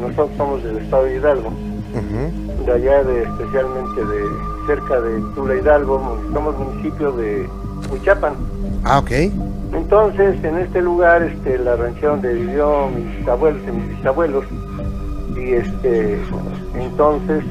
nosotros 0.00 0.30
somos 0.36 0.62
del 0.62 0.78
estado 0.78 1.04
de 1.04 1.16
Hidalgo, 1.16 1.52
de 2.64 2.72
allá 2.72 3.02
de, 3.04 3.22
especialmente 3.24 4.04
de 4.04 4.24
cerca 4.66 5.00
de 5.00 5.20
Tula 5.34 5.56
Hidalgo, 5.56 6.18
somos 6.32 6.58
municipio 6.58 7.12
de 7.12 7.48
Huichapan. 7.90 8.34
Ah, 8.84 8.98
ok. 8.98 9.10
Entonces, 9.74 10.42
en 10.44 10.58
este 10.58 10.82
lugar, 10.82 11.22
este, 11.22 11.58
la 11.58 11.76
ranchería 11.76 12.10
donde 12.10 12.34
vivió 12.34 12.88
mis 12.88 13.26
abuelos 13.26 13.62
y 13.66 13.72
mis 13.72 13.96
bisabuelos, 13.96 14.44
y 15.36 15.52
este, 15.54 16.18
entonces, 16.78 17.44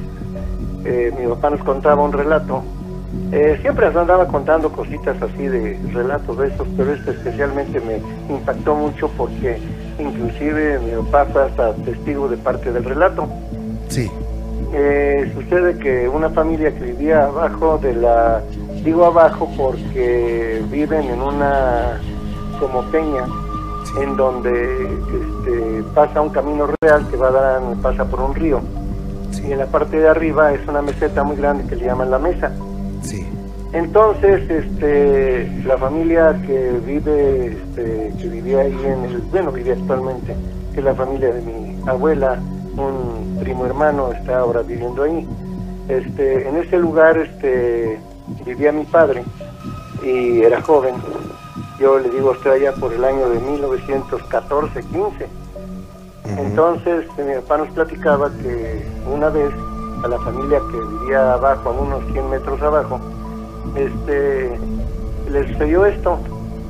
eh, 0.86 1.14
mi 1.20 1.28
papá 1.28 1.50
nos 1.50 1.64
contaba 1.64 2.04
un 2.04 2.14
relato. 2.14 2.64
Eh, 3.32 3.58
siempre 3.62 3.88
nos 3.88 3.96
andaba 3.96 4.28
contando 4.28 4.72
cositas 4.72 5.22
así 5.22 5.48
de 5.48 5.78
relatos 5.94 6.38
de 6.38 6.48
estos, 6.48 6.68
pero 6.78 6.94
este 6.94 7.12
especialmente 7.12 7.82
me 7.82 8.00
impactó 8.34 8.76
mucho 8.76 9.10
porque 9.18 9.58
inclusive 10.00 10.80
mi 10.80 10.92
papá 11.04 11.26
fue 11.32 11.44
hasta 11.44 11.74
testigo 11.76 12.30
de 12.30 12.38
parte 12.38 12.72
del 12.72 12.84
relato. 12.84 13.28
Sí. 13.90 14.10
Eh, 14.74 15.30
sucede 15.34 15.78
que 15.78 16.08
una 16.08 16.30
familia 16.30 16.74
que 16.74 16.86
vivía 16.86 17.26
abajo 17.26 17.78
de 17.78 17.94
la 17.94 18.42
Digo 18.84 19.06
abajo 19.06 19.50
porque 19.58 20.62
viven 20.70 21.04
en 21.04 21.22
una 21.22 22.00
como 22.60 22.82
peña 22.92 23.26
en 24.00 24.16
donde 24.16 24.84
este, 24.84 25.84
pasa 25.94 26.22
un 26.22 26.30
camino 26.30 26.68
real 26.82 27.08
que 27.10 27.18
va 27.18 27.28
a 27.28 27.32
dar, 27.32 27.62
pasa 27.82 28.06
por 28.06 28.22
un 28.22 28.36
río. 28.36 28.62
y 29.44 29.52
en 29.52 29.60
la 29.60 29.66
parte 29.66 29.98
de 29.98 30.08
arriba 30.08 30.54
es 30.54 30.66
una 30.68 30.82
meseta 30.82 31.24
muy 31.24 31.36
grande 31.36 31.66
que 31.68 31.76
le 31.76 31.86
llaman 31.86 32.12
la 32.12 32.20
mesa. 32.20 32.52
Sí. 33.02 33.28
Entonces, 33.74 34.50
este, 34.50 35.50
la 35.66 35.78
familia 35.78 36.40
que 36.46 36.72
vive, 36.86 37.48
este, 37.48 38.14
que 38.20 38.28
vivía 38.28 38.62
ahí 38.62 38.78
en 38.86 39.06
el, 39.06 39.18
bueno, 39.32 39.52
vivía 39.52 39.74
actualmente, 39.74 40.36
que 40.74 40.80
es 40.80 40.86
la 40.86 40.94
familia 40.94 41.34
de 41.34 41.42
mi 41.42 41.78
abuela, 41.88 42.40
un 42.78 43.38
primo 43.40 43.66
hermano 43.66 44.12
está 44.12 44.40
ahora 44.40 44.62
viviendo 44.62 45.04
ahí. 45.04 45.28
Este, 45.88 46.48
en 46.48 46.58
ese 46.58 46.78
lugar, 46.78 47.18
este, 47.18 48.00
vivía 48.46 48.72
mi 48.72 48.84
padre 48.84 49.24
y 50.04 50.42
era 50.42 50.62
joven. 50.62 50.96
Yo 51.80 52.00
le 52.00 52.10
digo, 52.10 52.34
estoy 52.34 52.62
allá 52.62 52.74
por 52.74 52.94
el 52.94 53.04
año 53.04 53.30
de 53.30 53.40
1914, 53.40 54.84
15. 54.84 55.28
Entonces, 56.38 57.06
mi 57.18 57.34
papá 57.42 57.58
nos 57.58 57.70
platicaba 57.70 58.32
que 58.42 58.86
una 59.12 59.30
vez 59.30 59.52
a 60.04 60.08
la 60.08 60.20
familia 60.20 60.60
que 60.72 60.80
vivía 60.80 61.34
abajo, 61.34 61.70
a 61.70 61.72
unos 61.74 62.04
100 62.12 62.30
metros 62.30 62.62
abajo, 62.62 63.00
este, 63.76 64.60
les 65.30 65.48
sucedió 65.52 65.86
esto. 65.86 66.20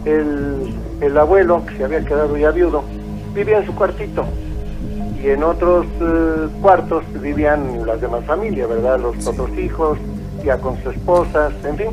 El, 0.06 0.74
el 1.02 1.18
abuelo, 1.18 1.64
que 1.66 1.78
se 1.78 1.84
había 1.84 2.04
quedado 2.04 2.36
ya 2.38 2.52
viudo, 2.52 2.84
vivía 3.34 3.60
en 3.60 3.66
su 3.66 3.76
cuartito 3.76 4.26
y 5.22 5.30
en 5.30 5.44
otros 5.44 5.86
eh, 6.00 6.48
cuartos 6.62 7.04
vivían 7.22 7.86
las 7.86 8.02
demás 8.02 8.26
familias, 8.26 8.68
¿verdad? 8.68 9.00
Los 9.00 9.26
otros 9.28 9.50
hijos, 9.58 9.98
ya 10.44 10.58
con 10.58 10.82
sus 10.84 10.96
esposas, 10.96 11.54
en 11.66 11.78
fin. 11.78 11.90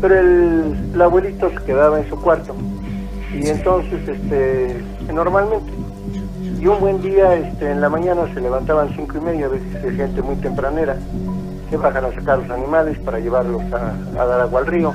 Pero 0.00 0.18
el, 0.18 0.90
el 0.94 1.02
abuelito 1.02 1.50
se 1.50 1.64
quedaba 1.64 2.00
en 2.00 2.08
su 2.08 2.20
cuarto 2.20 2.54
y 3.32 3.48
entonces, 3.48 4.08
este, 4.08 4.82
normalmente 5.12 5.72
y 6.60 6.66
un 6.66 6.80
buen 6.80 7.00
día, 7.00 7.34
este, 7.34 7.70
en 7.70 7.80
la 7.80 7.88
mañana 7.88 8.22
se 8.34 8.40
levantaban 8.40 8.88
cinco 8.96 9.18
y 9.18 9.20
media, 9.20 9.46
a 9.46 9.48
veces 9.48 9.80
de 9.80 9.92
gente 9.92 10.22
muy 10.22 10.34
tempranera, 10.36 10.96
que 11.70 11.76
bajan 11.76 12.06
a 12.06 12.14
sacar 12.14 12.38
los 12.38 12.50
animales 12.50 12.98
para 12.98 13.20
llevarlos 13.20 13.62
a, 13.72 13.94
dar 14.24 14.40
agua 14.40 14.60
al 14.60 14.66
río 14.66 14.92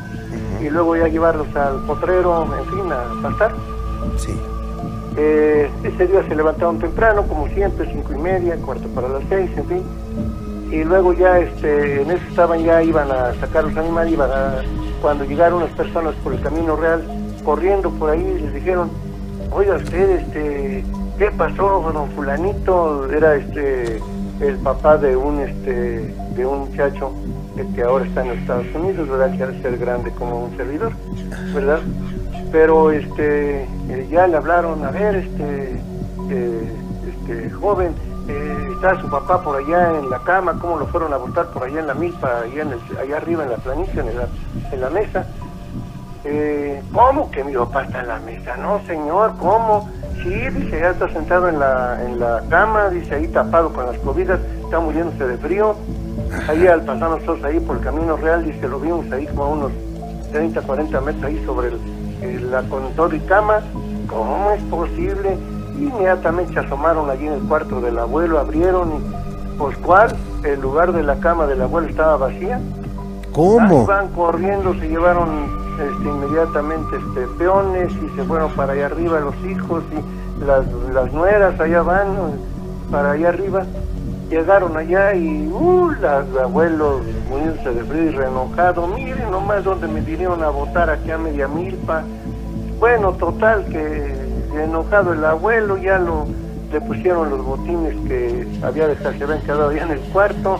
y 0.61 0.69
luego 0.69 0.97
ya 0.97 1.07
llevarlos 1.07 1.55
al 1.55 1.85
potrero, 1.85 2.43
en 2.43 2.65
fin, 2.65 2.91
a 2.91 3.21
pastar. 3.21 3.53
Sí. 4.17 4.33
Eh, 5.15 5.69
ese 5.83 6.07
día 6.07 6.27
se 6.27 6.35
levantaban 6.35 6.79
temprano, 6.79 7.23
como 7.23 7.47
siempre, 7.49 7.89
cinco 7.93 8.13
y 8.13 8.17
media, 8.17 8.57
cuarto 8.57 8.87
para 8.89 9.07
las 9.07 9.23
seis, 9.29 9.49
en 9.55 9.65
fin. 9.65 9.83
Y 10.73 10.83
luego 10.83 11.13
ya, 11.13 11.37
este, 11.37 12.01
en 12.01 12.09
eso 12.09 12.23
estaban 12.27 12.63
ya, 12.63 12.81
iban 12.81 13.11
a 13.11 13.31
sacar 13.35 13.63
los 13.63 13.77
animales, 13.77 14.13
iban 14.13 14.31
a, 14.31 14.63
cuando 15.03 15.23
llegaron 15.23 15.61
unas 15.61 15.69
personas 15.73 16.15
por 16.23 16.33
el 16.33 16.41
camino 16.41 16.75
real, 16.75 17.03
corriendo 17.45 17.91
por 17.91 18.09
ahí, 18.09 18.39
les 18.41 18.55
dijeron, 18.55 18.89
oiga 19.51 19.75
usted, 19.75 20.09
este, 20.09 20.83
¿qué 21.19 21.29
pasó, 21.37 21.91
don 21.93 22.09
fulanito? 22.13 23.07
Era 23.11 23.35
este 23.35 24.01
el 24.39 24.55
papá 24.57 24.97
de 24.97 25.15
un 25.15 25.41
este 25.41 26.11
de 26.35 26.45
un 26.45 26.61
muchacho 26.61 27.13
que 27.75 27.83
ahora 27.83 28.05
está 28.05 28.25
en 28.25 28.31
Estados 28.31 28.65
Unidos, 28.73 29.07
¿verdad? 29.07 29.29
Que 29.29 29.37
quiere 29.37 29.61
ser 29.61 29.77
grande 29.77 30.09
como 30.11 30.45
un 30.45 30.57
servidor, 30.57 30.91
¿verdad? 31.53 31.81
Pero 32.51 32.91
este 32.91 33.61
eh, 33.61 34.07
ya 34.09 34.25
le 34.25 34.37
hablaron, 34.37 34.83
a 34.83 34.89
ver, 34.89 35.17
este, 35.17 35.79
eh, 36.31 36.71
este 37.07 37.51
joven, 37.51 37.93
está 38.83 38.99
su 38.99 39.09
papá 39.09 39.41
por 39.41 39.55
allá 39.55 39.97
en 39.97 40.09
la 40.09 40.19
cama, 40.19 40.57
¿cómo 40.59 40.75
lo 40.75 40.85
fueron 40.87 41.13
a 41.13 41.17
botar 41.17 41.45
por 41.47 41.63
allá 41.63 41.79
en 41.79 41.87
la 41.87 41.93
milpa, 41.93 42.41
allá, 42.41 42.63
en 42.63 42.73
el, 42.73 42.97
allá 42.99 43.15
arriba 43.15 43.43
en 43.45 43.51
la 43.51 43.55
planicie, 43.55 44.01
en 44.01 44.17
la, 44.17 44.27
en 44.73 44.81
la 44.81 44.89
mesa? 44.89 45.25
¿Cómo 46.91 47.31
que 47.31 47.45
mi 47.45 47.53
papá 47.53 47.83
está 47.83 48.01
en 48.01 48.07
la 48.09 48.19
mesa? 48.19 48.57
No, 48.57 48.81
señor, 48.85 49.35
¿cómo? 49.39 49.89
Sí, 50.21 50.33
dice, 50.49 50.81
ya 50.81 50.89
está 50.89 51.07
sentado 51.13 51.47
en 51.47 51.59
la, 51.59 52.03
en 52.03 52.19
la 52.19 52.43
cama, 52.49 52.89
dice, 52.89 53.15
ahí 53.15 53.27
tapado 53.29 53.71
con 53.71 53.85
las 53.85 53.97
cobidas, 53.99 54.41
está 54.65 54.81
muriéndose 54.81 55.27
de 55.27 55.37
frío. 55.37 55.75
Ahí 56.49 56.67
al 56.67 56.81
pasar 56.81 57.09
nosotros 57.09 57.41
ahí 57.45 57.61
por 57.61 57.77
el 57.77 57.83
camino 57.83 58.17
real, 58.17 58.43
dice, 58.43 58.67
lo 58.67 58.81
vimos 58.81 59.09
ahí 59.13 59.27
como 59.27 59.43
a 59.45 59.47
unos 59.47 59.71
30, 60.33 60.61
40 60.61 60.99
metros 60.99 61.23
ahí 61.23 61.41
sobre 61.45 61.69
el, 62.21 62.51
la 62.51 62.63
con 62.63 62.91
todo 62.95 63.15
y 63.15 63.19
cama. 63.21 63.61
¿Cómo 64.07 64.51
es 64.51 64.61
posible? 64.63 65.37
Inmediatamente 65.77 66.53
se 66.53 66.59
asomaron 66.59 67.09
allí 67.09 67.27
en 67.27 67.33
el 67.33 67.41
cuarto 67.41 67.81
del 67.81 67.97
abuelo, 67.99 68.39
abrieron 68.39 68.93
y, 68.93 69.57
pues, 69.57 69.77
¿cuál? 69.77 70.15
El 70.43 70.61
lugar 70.61 70.93
de 70.93 71.03
la 71.03 71.15
cama 71.15 71.47
del 71.47 71.61
abuelo 71.61 71.87
estaba 71.87 72.17
vacía. 72.17 72.59
¿Cómo? 73.33 73.85
van 73.85 74.09
corriendo, 74.09 74.73
se 74.75 74.87
llevaron 74.87 75.49
este, 75.79 76.07
inmediatamente 76.07 76.97
este, 76.97 77.27
peones 77.39 77.91
y 77.93 78.15
se 78.15 78.23
fueron 78.25 78.51
para 78.51 78.73
allá 78.73 78.85
arriba 78.85 79.19
los 79.19 79.35
hijos 79.43 79.83
y 79.91 80.45
las, 80.45 80.65
las 80.93 81.11
nueras 81.11 81.59
allá 81.59 81.81
van 81.81 82.07
para 82.91 83.11
allá 83.11 83.29
arriba. 83.29 83.65
Llegaron 84.29 84.77
allá 84.77 85.15
y 85.15 85.47
uh, 85.47 85.91
los 85.99 86.41
abuelos 86.41 87.01
muriéndose 87.29 87.73
de 87.73 87.83
frío 87.83 88.03
y 88.03 88.09
reenojado. 88.11 88.87
Miren 88.87 89.31
nomás 89.31 89.63
donde 89.63 89.87
me 89.87 90.01
vinieron 90.01 90.43
a 90.43 90.49
votar 90.49 90.89
aquí 90.89 91.09
a 91.09 91.17
media 91.17 91.47
milpa. 91.47 92.03
Bueno, 92.79 93.13
total 93.13 93.65
que 93.65 94.22
enojado 94.55 95.13
el 95.13 95.23
abuelo 95.25 95.77
ya 95.77 95.97
lo 95.99 96.27
le 96.73 96.81
pusieron 96.81 97.29
los 97.29 97.45
botines 97.45 97.95
que 98.07 98.47
había 98.63 98.87
dejado, 98.87 99.15
se 99.15 99.23
habían 99.23 99.41
quedado 99.41 99.71
ya 99.71 99.83
en 99.83 99.91
el 99.91 99.99
cuarto 100.11 100.59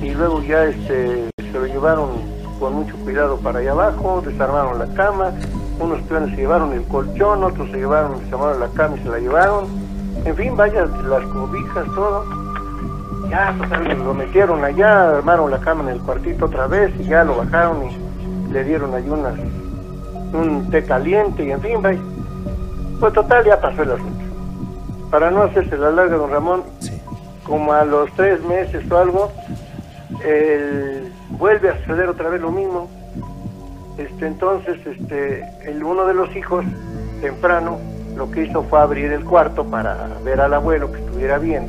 y 0.00 0.10
luego 0.10 0.40
ya 0.42 0.64
este 0.64 1.28
se 1.36 1.52
lo 1.52 1.66
llevaron 1.66 2.10
con 2.60 2.74
mucho 2.74 2.94
cuidado 2.98 3.36
para 3.38 3.58
allá 3.58 3.72
abajo, 3.72 4.22
desarmaron 4.24 4.78
la 4.78 4.86
cama, 4.94 5.32
unos 5.80 6.00
peones 6.02 6.30
se 6.30 6.42
llevaron 6.42 6.72
el 6.72 6.84
colchón, 6.84 7.42
otros 7.42 7.68
se 7.70 7.78
llevaron, 7.78 8.20
se 8.20 8.30
llamaron 8.30 8.60
la 8.60 8.68
cama 8.68 8.96
y 8.96 9.02
se 9.02 9.08
la 9.08 9.18
llevaron, 9.18 9.66
en 10.24 10.36
fin, 10.36 10.56
vaya, 10.56 10.84
las 10.84 11.24
cobijas, 11.24 11.86
todo. 11.94 12.24
Ya, 13.28 13.54
pues, 13.56 13.98
lo 13.98 14.14
metieron 14.14 14.62
allá, 14.64 15.16
armaron 15.16 15.50
la 15.50 15.58
cama 15.58 15.84
en 15.84 15.88
el 15.90 16.00
cuartito 16.00 16.44
otra 16.44 16.66
vez 16.66 16.92
y 17.00 17.04
ya 17.04 17.24
lo 17.24 17.36
bajaron 17.38 17.78
y 17.88 18.52
le 18.52 18.62
dieron 18.64 18.94
ahí 18.94 19.08
unas, 19.08 19.34
un 20.32 20.68
té 20.70 20.84
caliente 20.84 21.44
y 21.44 21.50
en 21.50 21.60
fin, 21.60 21.82
vaya. 21.82 21.98
Pues 23.00 23.14
total, 23.14 23.44
ya 23.46 23.58
pasó 23.58 23.82
el 23.82 23.92
asunto. 23.92 24.24
Para 25.10 25.30
no 25.30 25.42
hacerse 25.42 25.78
la 25.78 25.90
larga, 25.90 26.16
don 26.16 26.30
Ramón, 26.30 26.62
como 27.44 27.72
a 27.72 27.84
los 27.86 28.12
tres 28.12 28.44
meses 28.44 28.88
o 28.90 28.98
algo, 28.98 29.32
el 30.22 31.10
vuelve 31.30 31.70
a 31.70 31.78
suceder 31.80 32.10
otra 32.10 32.28
vez 32.28 32.42
lo 32.42 32.52
mismo. 32.52 32.90
Este, 33.96 34.26
entonces, 34.26 34.78
este, 34.86 35.42
el, 35.64 35.82
uno 35.82 36.04
de 36.04 36.12
los 36.12 36.34
hijos, 36.36 36.62
temprano, 37.22 37.78
lo 38.16 38.30
que 38.30 38.44
hizo 38.44 38.62
fue 38.64 38.80
abrir 38.80 39.10
el 39.12 39.24
cuarto 39.24 39.64
para 39.64 39.96
ver 40.22 40.38
al 40.42 40.52
abuelo 40.52 40.92
que 40.92 40.98
estuviera 40.98 41.38
bien. 41.38 41.68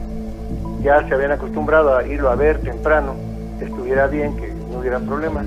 Ya 0.83 1.07
se 1.07 1.13
habían 1.13 1.31
acostumbrado 1.31 1.95
a 1.95 2.05
irlo 2.05 2.29
a 2.29 2.35
ver 2.35 2.59
temprano, 2.59 3.15
que 3.57 3.65
estuviera 3.65 4.07
bien, 4.07 4.35
que 4.35 4.53
no 4.69 4.79
hubiera 4.79 4.99
problemas. 4.99 5.45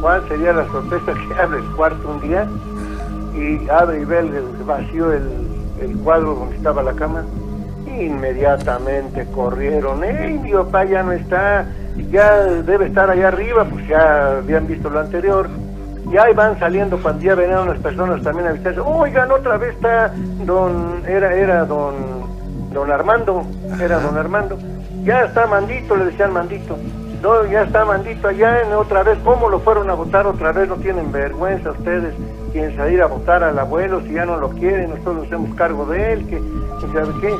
¿Cuál 0.00 0.26
sería 0.28 0.54
la 0.54 0.66
sorpresa 0.68 1.12
que 1.12 1.34
abre 1.42 1.58
el 1.58 1.70
cuarto 1.76 2.10
un 2.10 2.20
día 2.22 2.48
y 3.34 3.68
abre 3.68 4.00
y 4.00 4.04
ve 4.04 4.18
el, 4.20 4.64
vacío 4.64 5.12
el, 5.12 5.28
el 5.80 5.96
cuadro 5.98 6.34
donde 6.34 6.56
estaba 6.56 6.82
la 6.82 6.92
cama? 6.92 7.24
Inmediatamente 7.86 9.26
corrieron, 9.34 10.04
¡Ey, 10.04 10.38
mi 10.38 10.52
papá 10.52 10.84
ya 10.84 11.02
no 11.02 11.12
está! 11.12 11.66
ya 12.10 12.44
debe 12.44 12.86
estar 12.86 13.10
allá 13.10 13.28
arriba, 13.28 13.64
pues 13.64 13.86
ya 13.88 14.38
habían 14.38 14.66
visto 14.66 14.88
lo 14.88 15.00
anterior. 15.00 15.48
Y 16.10 16.16
ahí 16.16 16.34
van 16.34 16.58
saliendo 16.58 17.00
cuando 17.00 17.22
ya 17.22 17.34
venían 17.34 17.60
unas 17.60 17.78
personas 17.78 18.22
también 18.22 18.48
a 18.48 18.52
visitarse. 18.52 18.80
Oigan, 18.80 19.30
otra 19.30 19.58
vez 19.58 19.74
está 19.74 20.12
don, 20.44 21.02
era, 21.06 21.34
era 21.34 21.64
don, 21.64 21.94
don 22.72 22.90
Armando, 22.90 23.44
era 23.80 24.00
don 24.00 24.16
Armando. 24.16 24.58
Ya 25.04 25.24
está 25.24 25.46
Mandito, 25.46 25.96
le 25.96 26.06
decían 26.06 26.32
Mandito. 26.32 26.76
No, 27.22 27.44
ya 27.46 27.62
está 27.62 27.84
Mandito 27.84 28.28
allá 28.28 28.62
en 28.62 28.72
otra 28.72 29.02
vez. 29.02 29.18
¿Cómo 29.24 29.48
lo 29.48 29.60
fueron 29.60 29.88
a 29.90 29.94
votar 29.94 30.26
otra 30.26 30.52
vez? 30.52 30.68
No 30.68 30.76
tienen 30.76 31.12
vergüenza 31.12 31.70
ustedes. 31.70 32.14
Quieren 32.52 32.76
salir 32.76 33.02
a 33.02 33.06
votar 33.06 33.44
al 33.44 33.58
abuelo 33.58 34.00
si 34.02 34.12
ya 34.12 34.26
no 34.26 34.36
lo 34.36 34.50
quieren. 34.50 34.90
Nosotros 34.90 35.16
nos 35.16 35.26
hacemos 35.26 35.54
cargo 35.56 35.86
de 35.86 36.12
él. 36.12 36.26
Que, 36.26 36.40
¿sabe 36.92 37.12
qué? 37.20 37.34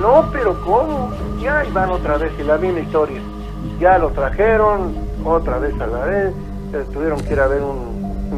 No, 0.00 0.28
pero 0.32 0.60
¿cómo? 0.64 1.10
Ya 1.40 1.64
van 1.72 1.90
otra 1.90 2.18
vez 2.18 2.32
y 2.38 2.44
la 2.44 2.58
misma 2.58 2.80
historia 2.80 3.20
ya 3.78 3.98
lo 3.98 4.10
trajeron 4.10 4.94
otra 5.24 5.58
vez 5.58 5.74
a 5.80 5.86
la 5.86 6.04
vez, 6.04 6.34
tuvieron 6.92 7.20
que 7.20 7.32
ir 7.32 7.40
a 7.40 7.46
ver 7.46 7.62
un, 7.62 7.90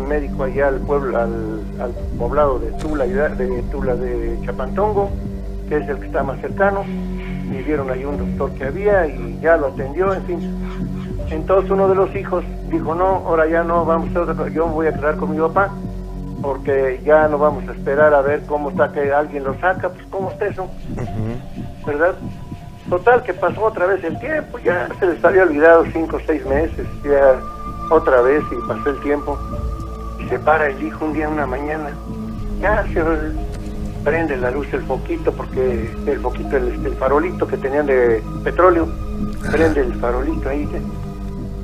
médico 0.08 0.44
allá 0.44 0.68
al 0.68 0.80
pueblo, 0.80 1.18
al, 1.18 1.60
poblado 2.18 2.58
de 2.58 2.70
Tula, 2.72 3.04
de 3.04 3.62
Tula 3.70 3.94
de 3.94 4.38
Chapantongo, 4.44 5.10
que 5.68 5.76
es 5.76 5.88
el 5.88 5.98
que 5.98 6.06
está 6.06 6.22
más 6.22 6.40
cercano, 6.40 6.82
y 6.84 7.62
vieron 7.62 7.90
ahí 7.90 8.04
un 8.04 8.16
doctor 8.16 8.52
que 8.58 8.64
había 8.64 9.06
y 9.06 9.38
ya 9.40 9.56
lo 9.56 9.68
atendió, 9.68 10.14
en 10.14 10.22
fin. 10.24 10.56
Entonces 11.30 11.70
uno 11.70 11.88
de 11.88 11.94
los 11.94 12.14
hijos 12.16 12.42
dijo, 12.70 12.94
no, 12.94 13.22
ahora 13.26 13.46
ya 13.46 13.62
no, 13.64 13.84
vamos 13.84 14.16
a 14.16 14.48
yo 14.48 14.66
voy 14.66 14.86
a 14.86 14.94
quedar 14.94 15.16
con 15.16 15.30
mi 15.30 15.38
papá, 15.38 15.70
porque 16.42 17.00
ya 17.04 17.28
no 17.28 17.38
vamos 17.38 17.66
a 17.68 17.72
esperar 17.72 18.12
a 18.12 18.20
ver 18.20 18.42
cómo 18.46 18.70
está 18.70 18.92
que 18.92 19.12
alguien 19.12 19.44
lo 19.44 19.58
saca, 19.60 19.88
pues 19.88 20.04
cómo 20.10 20.30
está 20.30 20.46
eso, 20.46 20.68
¿verdad? 21.86 22.14
Total, 22.90 23.22
que 23.22 23.32
pasó 23.32 23.64
otra 23.64 23.86
vez 23.86 24.02
el 24.04 24.18
tiempo, 24.18 24.58
ya 24.58 24.88
se 24.98 25.06
les 25.06 25.24
había 25.24 25.44
olvidado 25.44 25.84
cinco 25.92 26.16
o 26.16 26.20
seis 26.26 26.44
meses, 26.44 26.86
ya 27.04 27.40
otra 27.90 28.20
vez 28.22 28.42
y 28.50 28.68
pasó 28.68 28.90
el 28.90 29.00
tiempo. 29.00 29.38
Y 30.18 30.28
se 30.28 30.38
para 30.38 30.68
el 30.68 30.82
hijo 30.82 31.04
un 31.04 31.12
día, 31.12 31.28
una 31.28 31.46
mañana, 31.46 31.90
ya 32.60 32.84
se 32.92 33.02
prende 34.02 34.36
la 34.36 34.50
luz 34.50 34.66
el 34.72 34.82
foquito, 34.82 35.32
porque 35.32 35.90
el 36.06 36.20
foquito, 36.20 36.56
el, 36.56 36.96
farolito 36.96 37.46
que 37.46 37.56
tenían 37.56 37.86
de 37.86 38.22
petróleo, 38.42 38.88
prende 39.50 39.80
el 39.80 39.94
farolito 39.94 40.48
ahí 40.48 40.68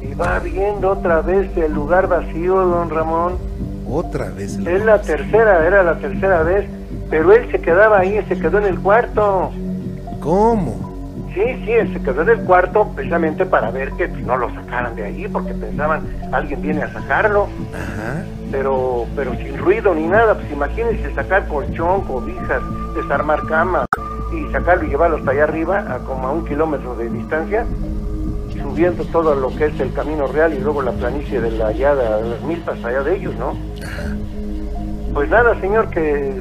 y 0.01 0.15
va 0.15 0.39
viendo 0.39 0.91
otra 0.91 1.21
vez 1.21 1.55
el 1.57 1.73
lugar 1.73 2.07
vacío, 2.07 2.55
don 2.55 2.91
Ramón. 2.91 3.48
Otra 3.89 4.31
vez. 4.31 4.59
Es 4.59 4.85
la 4.85 5.01
tercera, 5.01 5.67
era 5.67 5.83
la 5.83 5.99
tercera 5.99 6.43
vez, 6.43 6.69
pero 7.09 7.33
él 7.33 7.51
se 7.51 7.61
quedaba 7.61 8.01
ahí, 8.01 8.23
se 8.29 8.39
quedó 8.39 8.59
en 8.59 8.65
el 8.65 8.79
cuarto. 8.81 9.51
¿Cómo? 10.21 10.89
Sí, 11.35 11.43
sí, 11.65 11.73
él 11.73 11.93
se 11.93 12.01
quedó 12.03 12.23
en 12.23 12.29
el 12.31 12.41
cuarto 12.41 12.89
precisamente 12.95 13.47
para 13.47 13.71
ver 13.71 13.93
que 13.93 14.09
no 14.09 14.37
lo 14.37 14.53
sacaran 14.55 14.95
de 14.97 15.05
ahí, 15.05 15.29
porque 15.29 15.55
pensaban, 15.55 16.03
alguien 16.33 16.61
viene 16.63 16.83
a 16.83 16.93
sacarlo, 16.93 17.49
Ajá. 17.75 18.25
pero 18.51 19.07
pero 19.15 19.35
sin 19.37 19.57
ruido 19.57 19.95
ni 19.95 20.07
nada. 20.07 20.35
Pues 20.35 20.51
imagínense 20.51 21.15
sacar 21.15 21.47
colchón, 21.49 22.03
cobijas, 22.03 22.63
desarmar 22.95 23.45
cama 23.47 23.87
y 24.33 24.53
sacarlo 24.53 24.85
y 24.85 24.89
llevarlo 24.89 25.17
hasta 25.19 25.31
allá 25.31 25.45
arriba, 25.45 25.85
a 25.89 25.99
como 26.01 26.29
a 26.29 26.33
un 26.33 26.45
kilómetro 26.45 26.95
de 26.97 27.09
distancia, 27.09 27.65
subiendo 28.79 29.05
todo 29.07 29.35
lo 29.35 29.49
que 29.57 29.65
es 29.65 29.81
el 29.81 29.93
camino 29.93 30.29
real 30.29 30.55
y 30.55 30.61
luego 30.61 30.83
la 30.83 30.93
planicie 30.93 31.41
de 31.41 31.51
la 31.51 31.67
allá 31.67 31.97
de 31.97 32.29
las 32.29 32.41
milpas 32.43 32.79
allá 32.85 33.03
de 33.03 33.17
ellos, 33.17 33.35
¿no? 33.35 33.57
Pues 35.13 35.29
nada, 35.29 35.61
señor, 35.61 35.91
que 35.91 36.33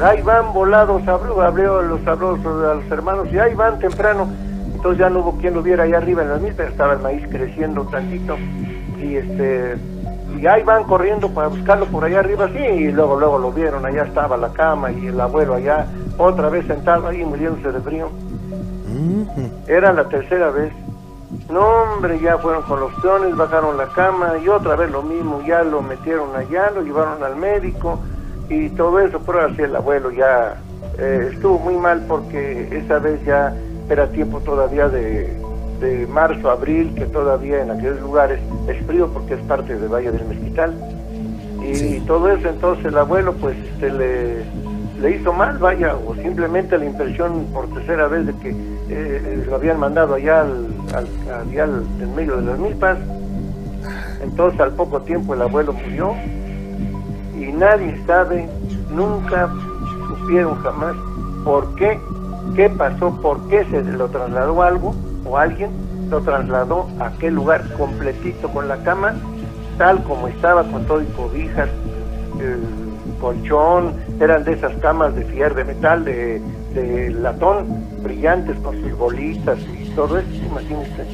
ahí 0.00 0.22
van 0.22 0.52
volados, 0.52 1.02
abrió, 1.08 1.40
abrió 1.40 1.82
los 1.82 2.00
sabrosos 2.02 2.64
a 2.64 2.74
los 2.74 2.88
hermanos 2.92 3.26
y 3.32 3.38
ahí 3.40 3.56
van 3.56 3.80
temprano. 3.80 4.28
Entonces 4.72 5.00
ya 5.00 5.10
no 5.10 5.18
hubo 5.18 5.36
quien 5.38 5.52
lo 5.52 5.64
viera 5.64 5.82
allá 5.82 5.96
arriba 5.96 6.22
en 6.22 6.28
las 6.28 6.40
milpas, 6.40 6.68
estaba 6.68 6.92
el 6.92 7.00
maíz 7.00 7.26
creciendo 7.28 7.82
tantito 7.86 8.36
y 9.02 9.16
este 9.16 9.74
y 10.38 10.46
ahí 10.46 10.62
van 10.62 10.84
corriendo 10.84 11.28
para 11.30 11.48
buscarlo 11.48 11.86
por 11.86 12.04
allá 12.04 12.20
arriba, 12.20 12.48
sí, 12.52 12.62
y 12.62 12.92
luego 12.92 13.18
luego 13.18 13.36
lo 13.36 13.50
vieron, 13.50 13.84
allá 13.84 14.04
estaba 14.04 14.36
la 14.36 14.50
cama 14.50 14.92
y 14.92 15.08
el 15.08 15.20
abuelo 15.20 15.54
allá 15.54 15.86
otra 16.18 16.50
vez 16.50 16.68
sentado 16.68 17.08
ahí 17.08 17.24
muriéndose 17.24 17.72
de 17.72 17.80
frío. 17.80 18.10
Era 19.66 19.92
la 19.92 20.04
tercera 20.08 20.50
vez. 20.50 20.72
No, 21.52 21.66
hombre, 21.94 22.20
ya 22.20 22.38
fueron 22.38 22.62
con 22.62 22.80
los 22.80 22.92
peones, 23.00 23.36
bajaron 23.36 23.76
la 23.76 23.86
cama 23.88 24.34
y 24.42 24.48
otra 24.48 24.76
vez 24.76 24.90
lo 24.90 25.02
mismo, 25.02 25.42
ya 25.46 25.62
lo 25.62 25.82
metieron 25.82 26.34
allá, 26.36 26.70
lo 26.74 26.82
llevaron 26.82 27.22
al 27.24 27.36
médico 27.36 27.98
y 28.48 28.68
todo 28.70 29.00
eso, 29.00 29.20
pero 29.26 29.46
así 29.46 29.62
el 29.62 29.74
abuelo 29.74 30.10
ya 30.12 30.56
eh, 30.98 31.30
estuvo 31.32 31.58
muy 31.58 31.76
mal 31.76 32.04
porque 32.06 32.68
esa 32.76 32.98
vez 32.98 33.24
ya 33.24 33.52
era 33.88 34.06
tiempo 34.08 34.40
todavía 34.40 34.88
de, 34.88 35.36
de 35.80 36.06
marzo, 36.06 36.50
abril, 36.50 36.94
que 36.94 37.06
todavía 37.06 37.62
en 37.62 37.72
aquellos 37.72 38.00
lugares 38.00 38.38
es 38.68 38.84
frío 38.86 39.08
porque 39.12 39.34
es 39.34 39.40
parte 39.42 39.76
del 39.76 39.88
Valle 39.88 40.12
del 40.12 40.24
Mezquital. 40.26 40.74
Y 41.62 41.74
Sí. 41.74 42.04
todo 42.06 42.28
eso, 42.30 42.48
entonces 42.48 42.86
el 42.86 42.96
abuelo 42.96 43.32
pues 43.34 43.56
este, 43.56 43.90
le, 43.90 44.44
le 45.00 45.16
hizo 45.16 45.32
mal, 45.32 45.56
vaya, 45.58 45.94
o 45.96 46.14
simplemente 46.16 46.76
la 46.76 46.84
impresión 46.84 47.46
por 47.52 47.66
tercera 47.68 48.06
vez 48.08 48.26
de 48.26 48.34
que 48.34 48.54
eh, 48.88 49.44
lo 49.48 49.54
habían 49.56 49.78
mandado 49.78 50.14
allá 50.14 50.42
al, 50.42 50.66
al, 50.94 51.06
allá 51.48 51.64
al- 51.64 51.84
en 52.00 52.14
medio 52.14 52.36
de 52.36 52.42
las 52.42 52.58
milpas. 52.58 52.98
Entonces 54.22 54.60
al 54.60 54.72
poco 54.72 55.00
tiempo 55.00 55.32
el 55.34 55.42
abuelo 55.42 55.72
murió 55.72 56.12
y 57.38 57.52
nadie 57.52 57.98
sabe, 58.06 58.46
nunca 58.94 59.48
supieron 60.08 60.56
jamás 60.62 60.94
por 61.44 61.74
qué, 61.76 61.98
qué 62.54 62.68
pasó, 62.68 63.18
por 63.22 63.48
qué 63.48 63.64
se 63.70 63.82
lo 63.82 64.08
trasladó 64.08 64.62
algo 64.62 64.94
o 65.24 65.38
alguien 65.38 65.70
lo 66.10 66.20
trasladó 66.20 66.88
a 66.98 67.06
aquel 67.06 67.34
lugar 67.34 67.64
completito 67.78 68.48
con 68.50 68.68
la 68.68 68.76
cama, 68.82 69.14
tal 69.78 70.02
como 70.02 70.28
estaba, 70.28 70.64
con 70.64 70.84
todo 70.84 71.00
y 71.00 71.06
cobijas, 71.06 71.68
el 72.40 72.60
colchón, 73.20 73.94
eran 74.20 74.44
de 74.44 74.52
esas 74.52 74.72
camas 74.76 75.14
de 75.14 75.24
fierro, 75.24 75.54
de 75.54 75.64
metal, 75.64 76.04
de, 76.04 76.40
de 76.74 77.10
latón, 77.10 77.66
brillantes 78.02 78.56
con 78.58 78.80
sus 78.80 78.96
bolitas 78.96 79.58
y 79.60 79.88
todo 79.90 80.18
eso, 80.18 80.28
imagínense. 80.50 81.04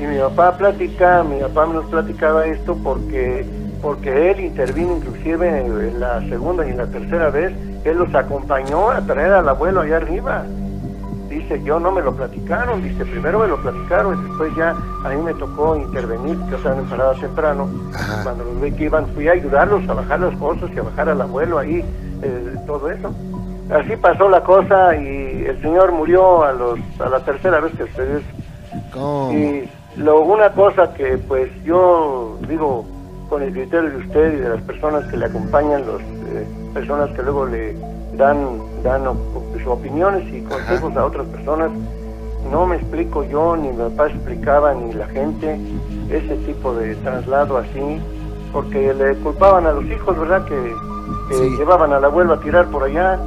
Y 0.00 0.06
mi 0.06 0.18
papá 0.18 0.56
platica, 0.56 1.22
mi 1.22 1.40
papá 1.40 1.66
nos 1.66 1.86
platicaba 1.86 2.46
esto 2.46 2.76
porque 2.82 3.44
porque 3.82 4.30
él 4.30 4.40
intervino 4.40 4.96
inclusive 4.96 5.60
en 5.60 6.00
la 6.00 6.20
segunda 6.28 6.66
y 6.66 6.70
en 6.70 6.78
la 6.78 6.86
tercera 6.86 7.30
vez, 7.30 7.52
él 7.84 7.96
los 7.96 8.14
acompañó 8.14 8.90
a 8.90 9.00
traer 9.00 9.32
al 9.32 9.48
abuelo 9.48 9.80
allá 9.80 9.96
arriba. 9.96 10.44
Dice, 11.30 11.62
yo 11.62 11.78
no 11.78 11.92
me 11.92 12.02
lo 12.02 12.12
platicaron, 12.12 12.82
dice, 12.82 13.04
primero 13.04 13.38
me 13.38 13.46
lo 13.46 13.56
platicaron 13.62 14.18
y 14.18 14.28
después 14.28 14.54
ya 14.56 14.70
a 15.04 15.08
mí 15.08 15.22
me 15.22 15.32
tocó 15.34 15.76
intervenir, 15.76 16.36
que 16.48 16.56
estaban 16.56 16.80
en 16.80 16.86
parada 16.86 17.14
temprano. 17.14 17.70
Ajá. 17.94 18.24
Cuando 18.24 18.44
los 18.44 18.60
vi 18.60 18.72
que 18.72 18.84
iban, 18.84 19.06
fui 19.14 19.28
a 19.28 19.32
ayudarlos 19.32 19.88
a 19.88 19.94
bajar 19.94 20.18
las 20.18 20.36
cosas 20.38 20.68
y 20.74 20.78
a 20.78 20.82
bajar 20.82 21.08
al 21.08 21.20
abuelo 21.20 21.58
ahí, 21.60 21.84
eh, 22.22 22.54
todo 22.66 22.90
eso. 22.90 23.14
Así 23.70 23.96
pasó 23.96 24.28
la 24.28 24.42
cosa 24.42 24.96
y 24.96 25.44
el 25.46 25.62
señor 25.62 25.92
murió 25.92 26.42
a, 26.42 26.52
los, 26.52 26.80
a 26.98 27.08
la 27.08 27.20
tercera 27.20 27.60
vez 27.60 27.72
que 27.76 27.84
ustedes 27.84 28.24
¿Cómo? 28.92 29.32
y 29.32 29.70
lo, 29.96 30.22
una 30.22 30.50
cosa 30.50 30.92
que 30.94 31.16
pues 31.16 31.48
yo 31.62 32.36
digo 32.48 32.84
con 33.28 33.42
el 33.42 33.52
criterio 33.52 33.90
de 33.90 33.96
usted 33.98 34.32
y 34.32 34.36
de 34.36 34.48
las 34.48 34.62
personas 34.62 35.04
que 35.04 35.16
le 35.16 35.26
acompañan, 35.26 35.82
las 35.82 36.74
personas 36.74 37.10
que 37.10 37.22
luego 37.22 37.46
le 37.46 37.76
dan, 38.20 38.36
dan 38.84 39.02
sus 39.52 39.66
opiniones 39.66 40.32
y 40.32 40.42
consejos 40.42 40.96
a 40.96 41.04
otras 41.04 41.26
personas, 41.28 41.70
no 42.52 42.66
me 42.66 42.76
explico 42.76 43.24
yo, 43.24 43.56
ni 43.56 43.68
mi 43.68 43.76
papá 43.76 44.06
explicaba, 44.08 44.74
ni 44.74 44.92
la 44.92 45.06
gente, 45.08 45.58
ese 46.10 46.36
tipo 46.46 46.74
de 46.74 46.94
traslado 46.96 47.56
así, 47.58 48.00
porque 48.52 48.92
le 48.94 49.14
culpaban 49.16 49.66
a 49.66 49.72
los 49.72 49.84
hijos, 49.86 50.18
¿verdad? 50.18 50.44
Que, 50.44 50.54
que 51.28 51.34
Sí. 51.34 51.56
llevaban 51.58 51.92
al 51.92 52.04
abuelo 52.04 52.34
a 52.34 52.40
tirar 52.40 52.66
por 52.68 52.84
allá, 52.84 53.18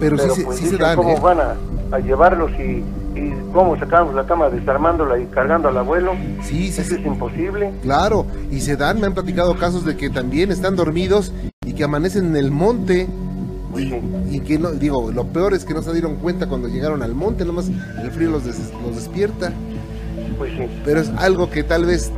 Pero, 0.00 0.18
sí, 0.18 0.30
se- 0.30 0.44
pues 0.44 0.56
sí 0.58 0.64
se 0.64 0.70
dicen 0.72 0.80
dan, 0.86 0.96
cómo 0.96 1.10
¿eh? 1.10 1.20
van 1.22 1.38
a, 1.40 1.96
a 1.96 1.98
llevarlos 2.00 2.50
y, 2.58 2.84
y 3.18 3.34
cómo 3.54 3.78
sacamos 3.78 4.14
la 4.14 4.26
cama 4.26 4.50
desarmándola 4.50 5.18
y 5.18 5.24
cargando 5.26 5.68
al 5.68 5.78
abuelo. 5.78 6.12
Sí, 6.42 6.70
sí, 6.70 6.80
Eso 6.82 6.94
sí. 6.94 7.00
es 7.00 7.06
imposible. 7.06 7.72
Claro, 7.82 8.26
y 8.50 8.60
se 8.60 8.76
dan, 8.76 9.00
me 9.00 9.06
han 9.06 9.14
platicado 9.14 9.56
casos 9.56 9.84
de 9.86 9.96
que 9.96 10.10
también 10.10 10.50
están 10.52 10.76
dormidos 10.76 11.32
y 11.64 11.72
que 11.72 11.84
amanecen 11.84 12.26
en 12.26 12.36
el 12.36 12.50
monte. 12.50 13.08
Y, 13.78 14.40
que 14.40 14.58
no, 14.58 14.70
digo, 14.72 15.10
lo 15.12 15.24
peor 15.26 15.54
es 15.54 15.64
que 15.64 15.74
no 15.74 15.82
se 15.82 15.92
dieron 15.92 16.16
cuenta 16.16 16.46
cuando 16.48 16.68
llegaron 16.68 17.02
al 17.02 17.14
monte, 17.14 17.44
nomás 17.44 17.68
el 18.02 18.10
frío 18.10 18.30
los, 18.30 18.44
des- 18.44 18.72
los 18.84 18.94
despierta. 18.96 19.52
Pues 20.38 20.52
sí. 20.56 20.66
Pero 20.84 21.00
es 21.00 21.10
algo 21.18 21.50
que 21.50 21.62
tal 21.62 21.84
vez 21.86 22.12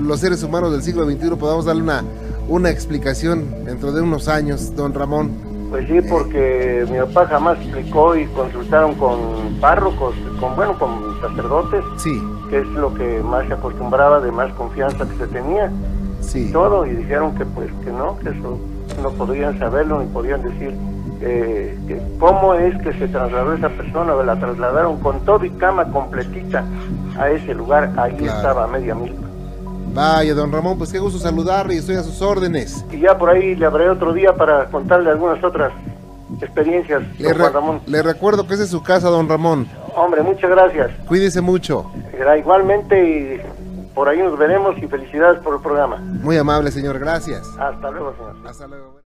los 0.00 0.20
seres 0.20 0.42
humanos 0.42 0.72
del 0.72 0.82
siglo 0.82 1.04
XXI 1.04 1.30
podamos 1.38 1.64
darle 1.64 1.82
una, 1.82 2.02
una 2.48 2.70
explicación 2.70 3.64
dentro 3.64 3.92
de 3.92 4.02
unos 4.02 4.28
años, 4.28 4.74
don 4.76 4.92
Ramón. 4.94 5.30
Pues 5.70 5.86
sí, 5.88 5.98
porque 6.08 6.86
mi 6.90 6.98
papá 6.98 7.26
jamás 7.26 7.58
explicó 7.58 8.14
y 8.16 8.26
consultaron 8.26 8.94
con 8.94 9.18
párrocos, 9.60 10.14
con 10.38 10.54
bueno, 10.54 10.78
con 10.78 11.20
sacerdotes, 11.20 11.82
Sí, 11.96 12.12
que 12.50 12.58
es 12.60 12.66
lo 12.68 12.94
que 12.94 13.20
más 13.22 13.46
se 13.48 13.54
acostumbraba, 13.54 14.20
de 14.20 14.30
más 14.30 14.52
confianza 14.54 15.08
que 15.08 15.16
se 15.16 15.26
tenía, 15.26 15.72
sí. 16.20 16.50
todo, 16.52 16.86
y 16.86 16.90
dijeron 16.94 17.34
que 17.34 17.44
pues 17.46 17.68
que 17.84 17.90
no, 17.90 18.16
que 18.18 18.28
eso 18.28 18.58
no 19.02 19.10
podían 19.10 19.58
saberlo 19.58 20.00
ni 20.00 20.06
podían 20.06 20.42
decir 20.42 20.74
eh, 21.20 21.78
que 21.88 22.00
cómo 22.18 22.54
es 22.54 22.76
que 22.82 22.92
se 22.94 23.08
trasladó 23.08 23.54
esa 23.54 23.68
persona, 23.70 24.14
la 24.22 24.36
trasladaron 24.38 24.98
con 25.00 25.20
todo 25.24 25.44
y 25.44 25.50
cama 25.50 25.90
completita 25.90 26.64
a 27.18 27.30
ese 27.30 27.54
lugar, 27.54 27.90
ahí 27.96 28.14
Claro. 28.16 28.36
estaba 28.36 28.64
a 28.64 28.66
media 28.66 28.94
mil. 28.94 29.14
Vaya, 29.94 30.34
don 30.34 30.52
Ramón, 30.52 30.76
pues 30.76 30.92
qué 30.92 30.98
gusto 30.98 31.18
saludarle 31.18 31.74
y 31.74 31.78
estoy 31.78 31.96
a 31.96 32.02
sus 32.02 32.20
órdenes. 32.20 32.84
Y 32.92 33.00
ya 33.00 33.16
por 33.16 33.30
ahí 33.30 33.54
le 33.56 33.64
habré 33.64 33.88
otro 33.88 34.12
día 34.12 34.34
para 34.34 34.66
contarle 34.66 35.10
algunas 35.10 35.42
otras 35.42 35.72
experiencias, 36.42 37.02
Le, 37.18 37.28
don 37.30 37.38
Juan 37.38 37.52
Ramón. 37.52 37.80
le 37.86 38.02
recuerdo 38.02 38.46
que 38.46 38.54
esa 38.54 38.64
es 38.64 38.70
su 38.70 38.82
casa, 38.82 39.08
don 39.08 39.26
Ramón. 39.28 39.66
Hombre, 39.94 40.22
muchas 40.22 40.50
gracias. 40.50 40.90
Cuídese 41.08 41.40
mucho. 41.40 41.90
Igualmente 42.38 43.08
y 43.08 43.40
por 43.96 44.10
ahí 44.10 44.18
nos 44.18 44.38
veremos 44.38 44.76
y 44.76 44.86
felicidades 44.86 45.40
por 45.40 45.54
el 45.54 45.62
programa. 45.62 45.96
Muy 45.96 46.36
amable, 46.36 46.70
señor. 46.70 46.98
Gracias. 46.98 47.48
Hasta 47.58 47.90
luego, 47.90 48.12
señor. 48.14 48.36
Hasta 48.46 48.66
luego. 48.66 48.92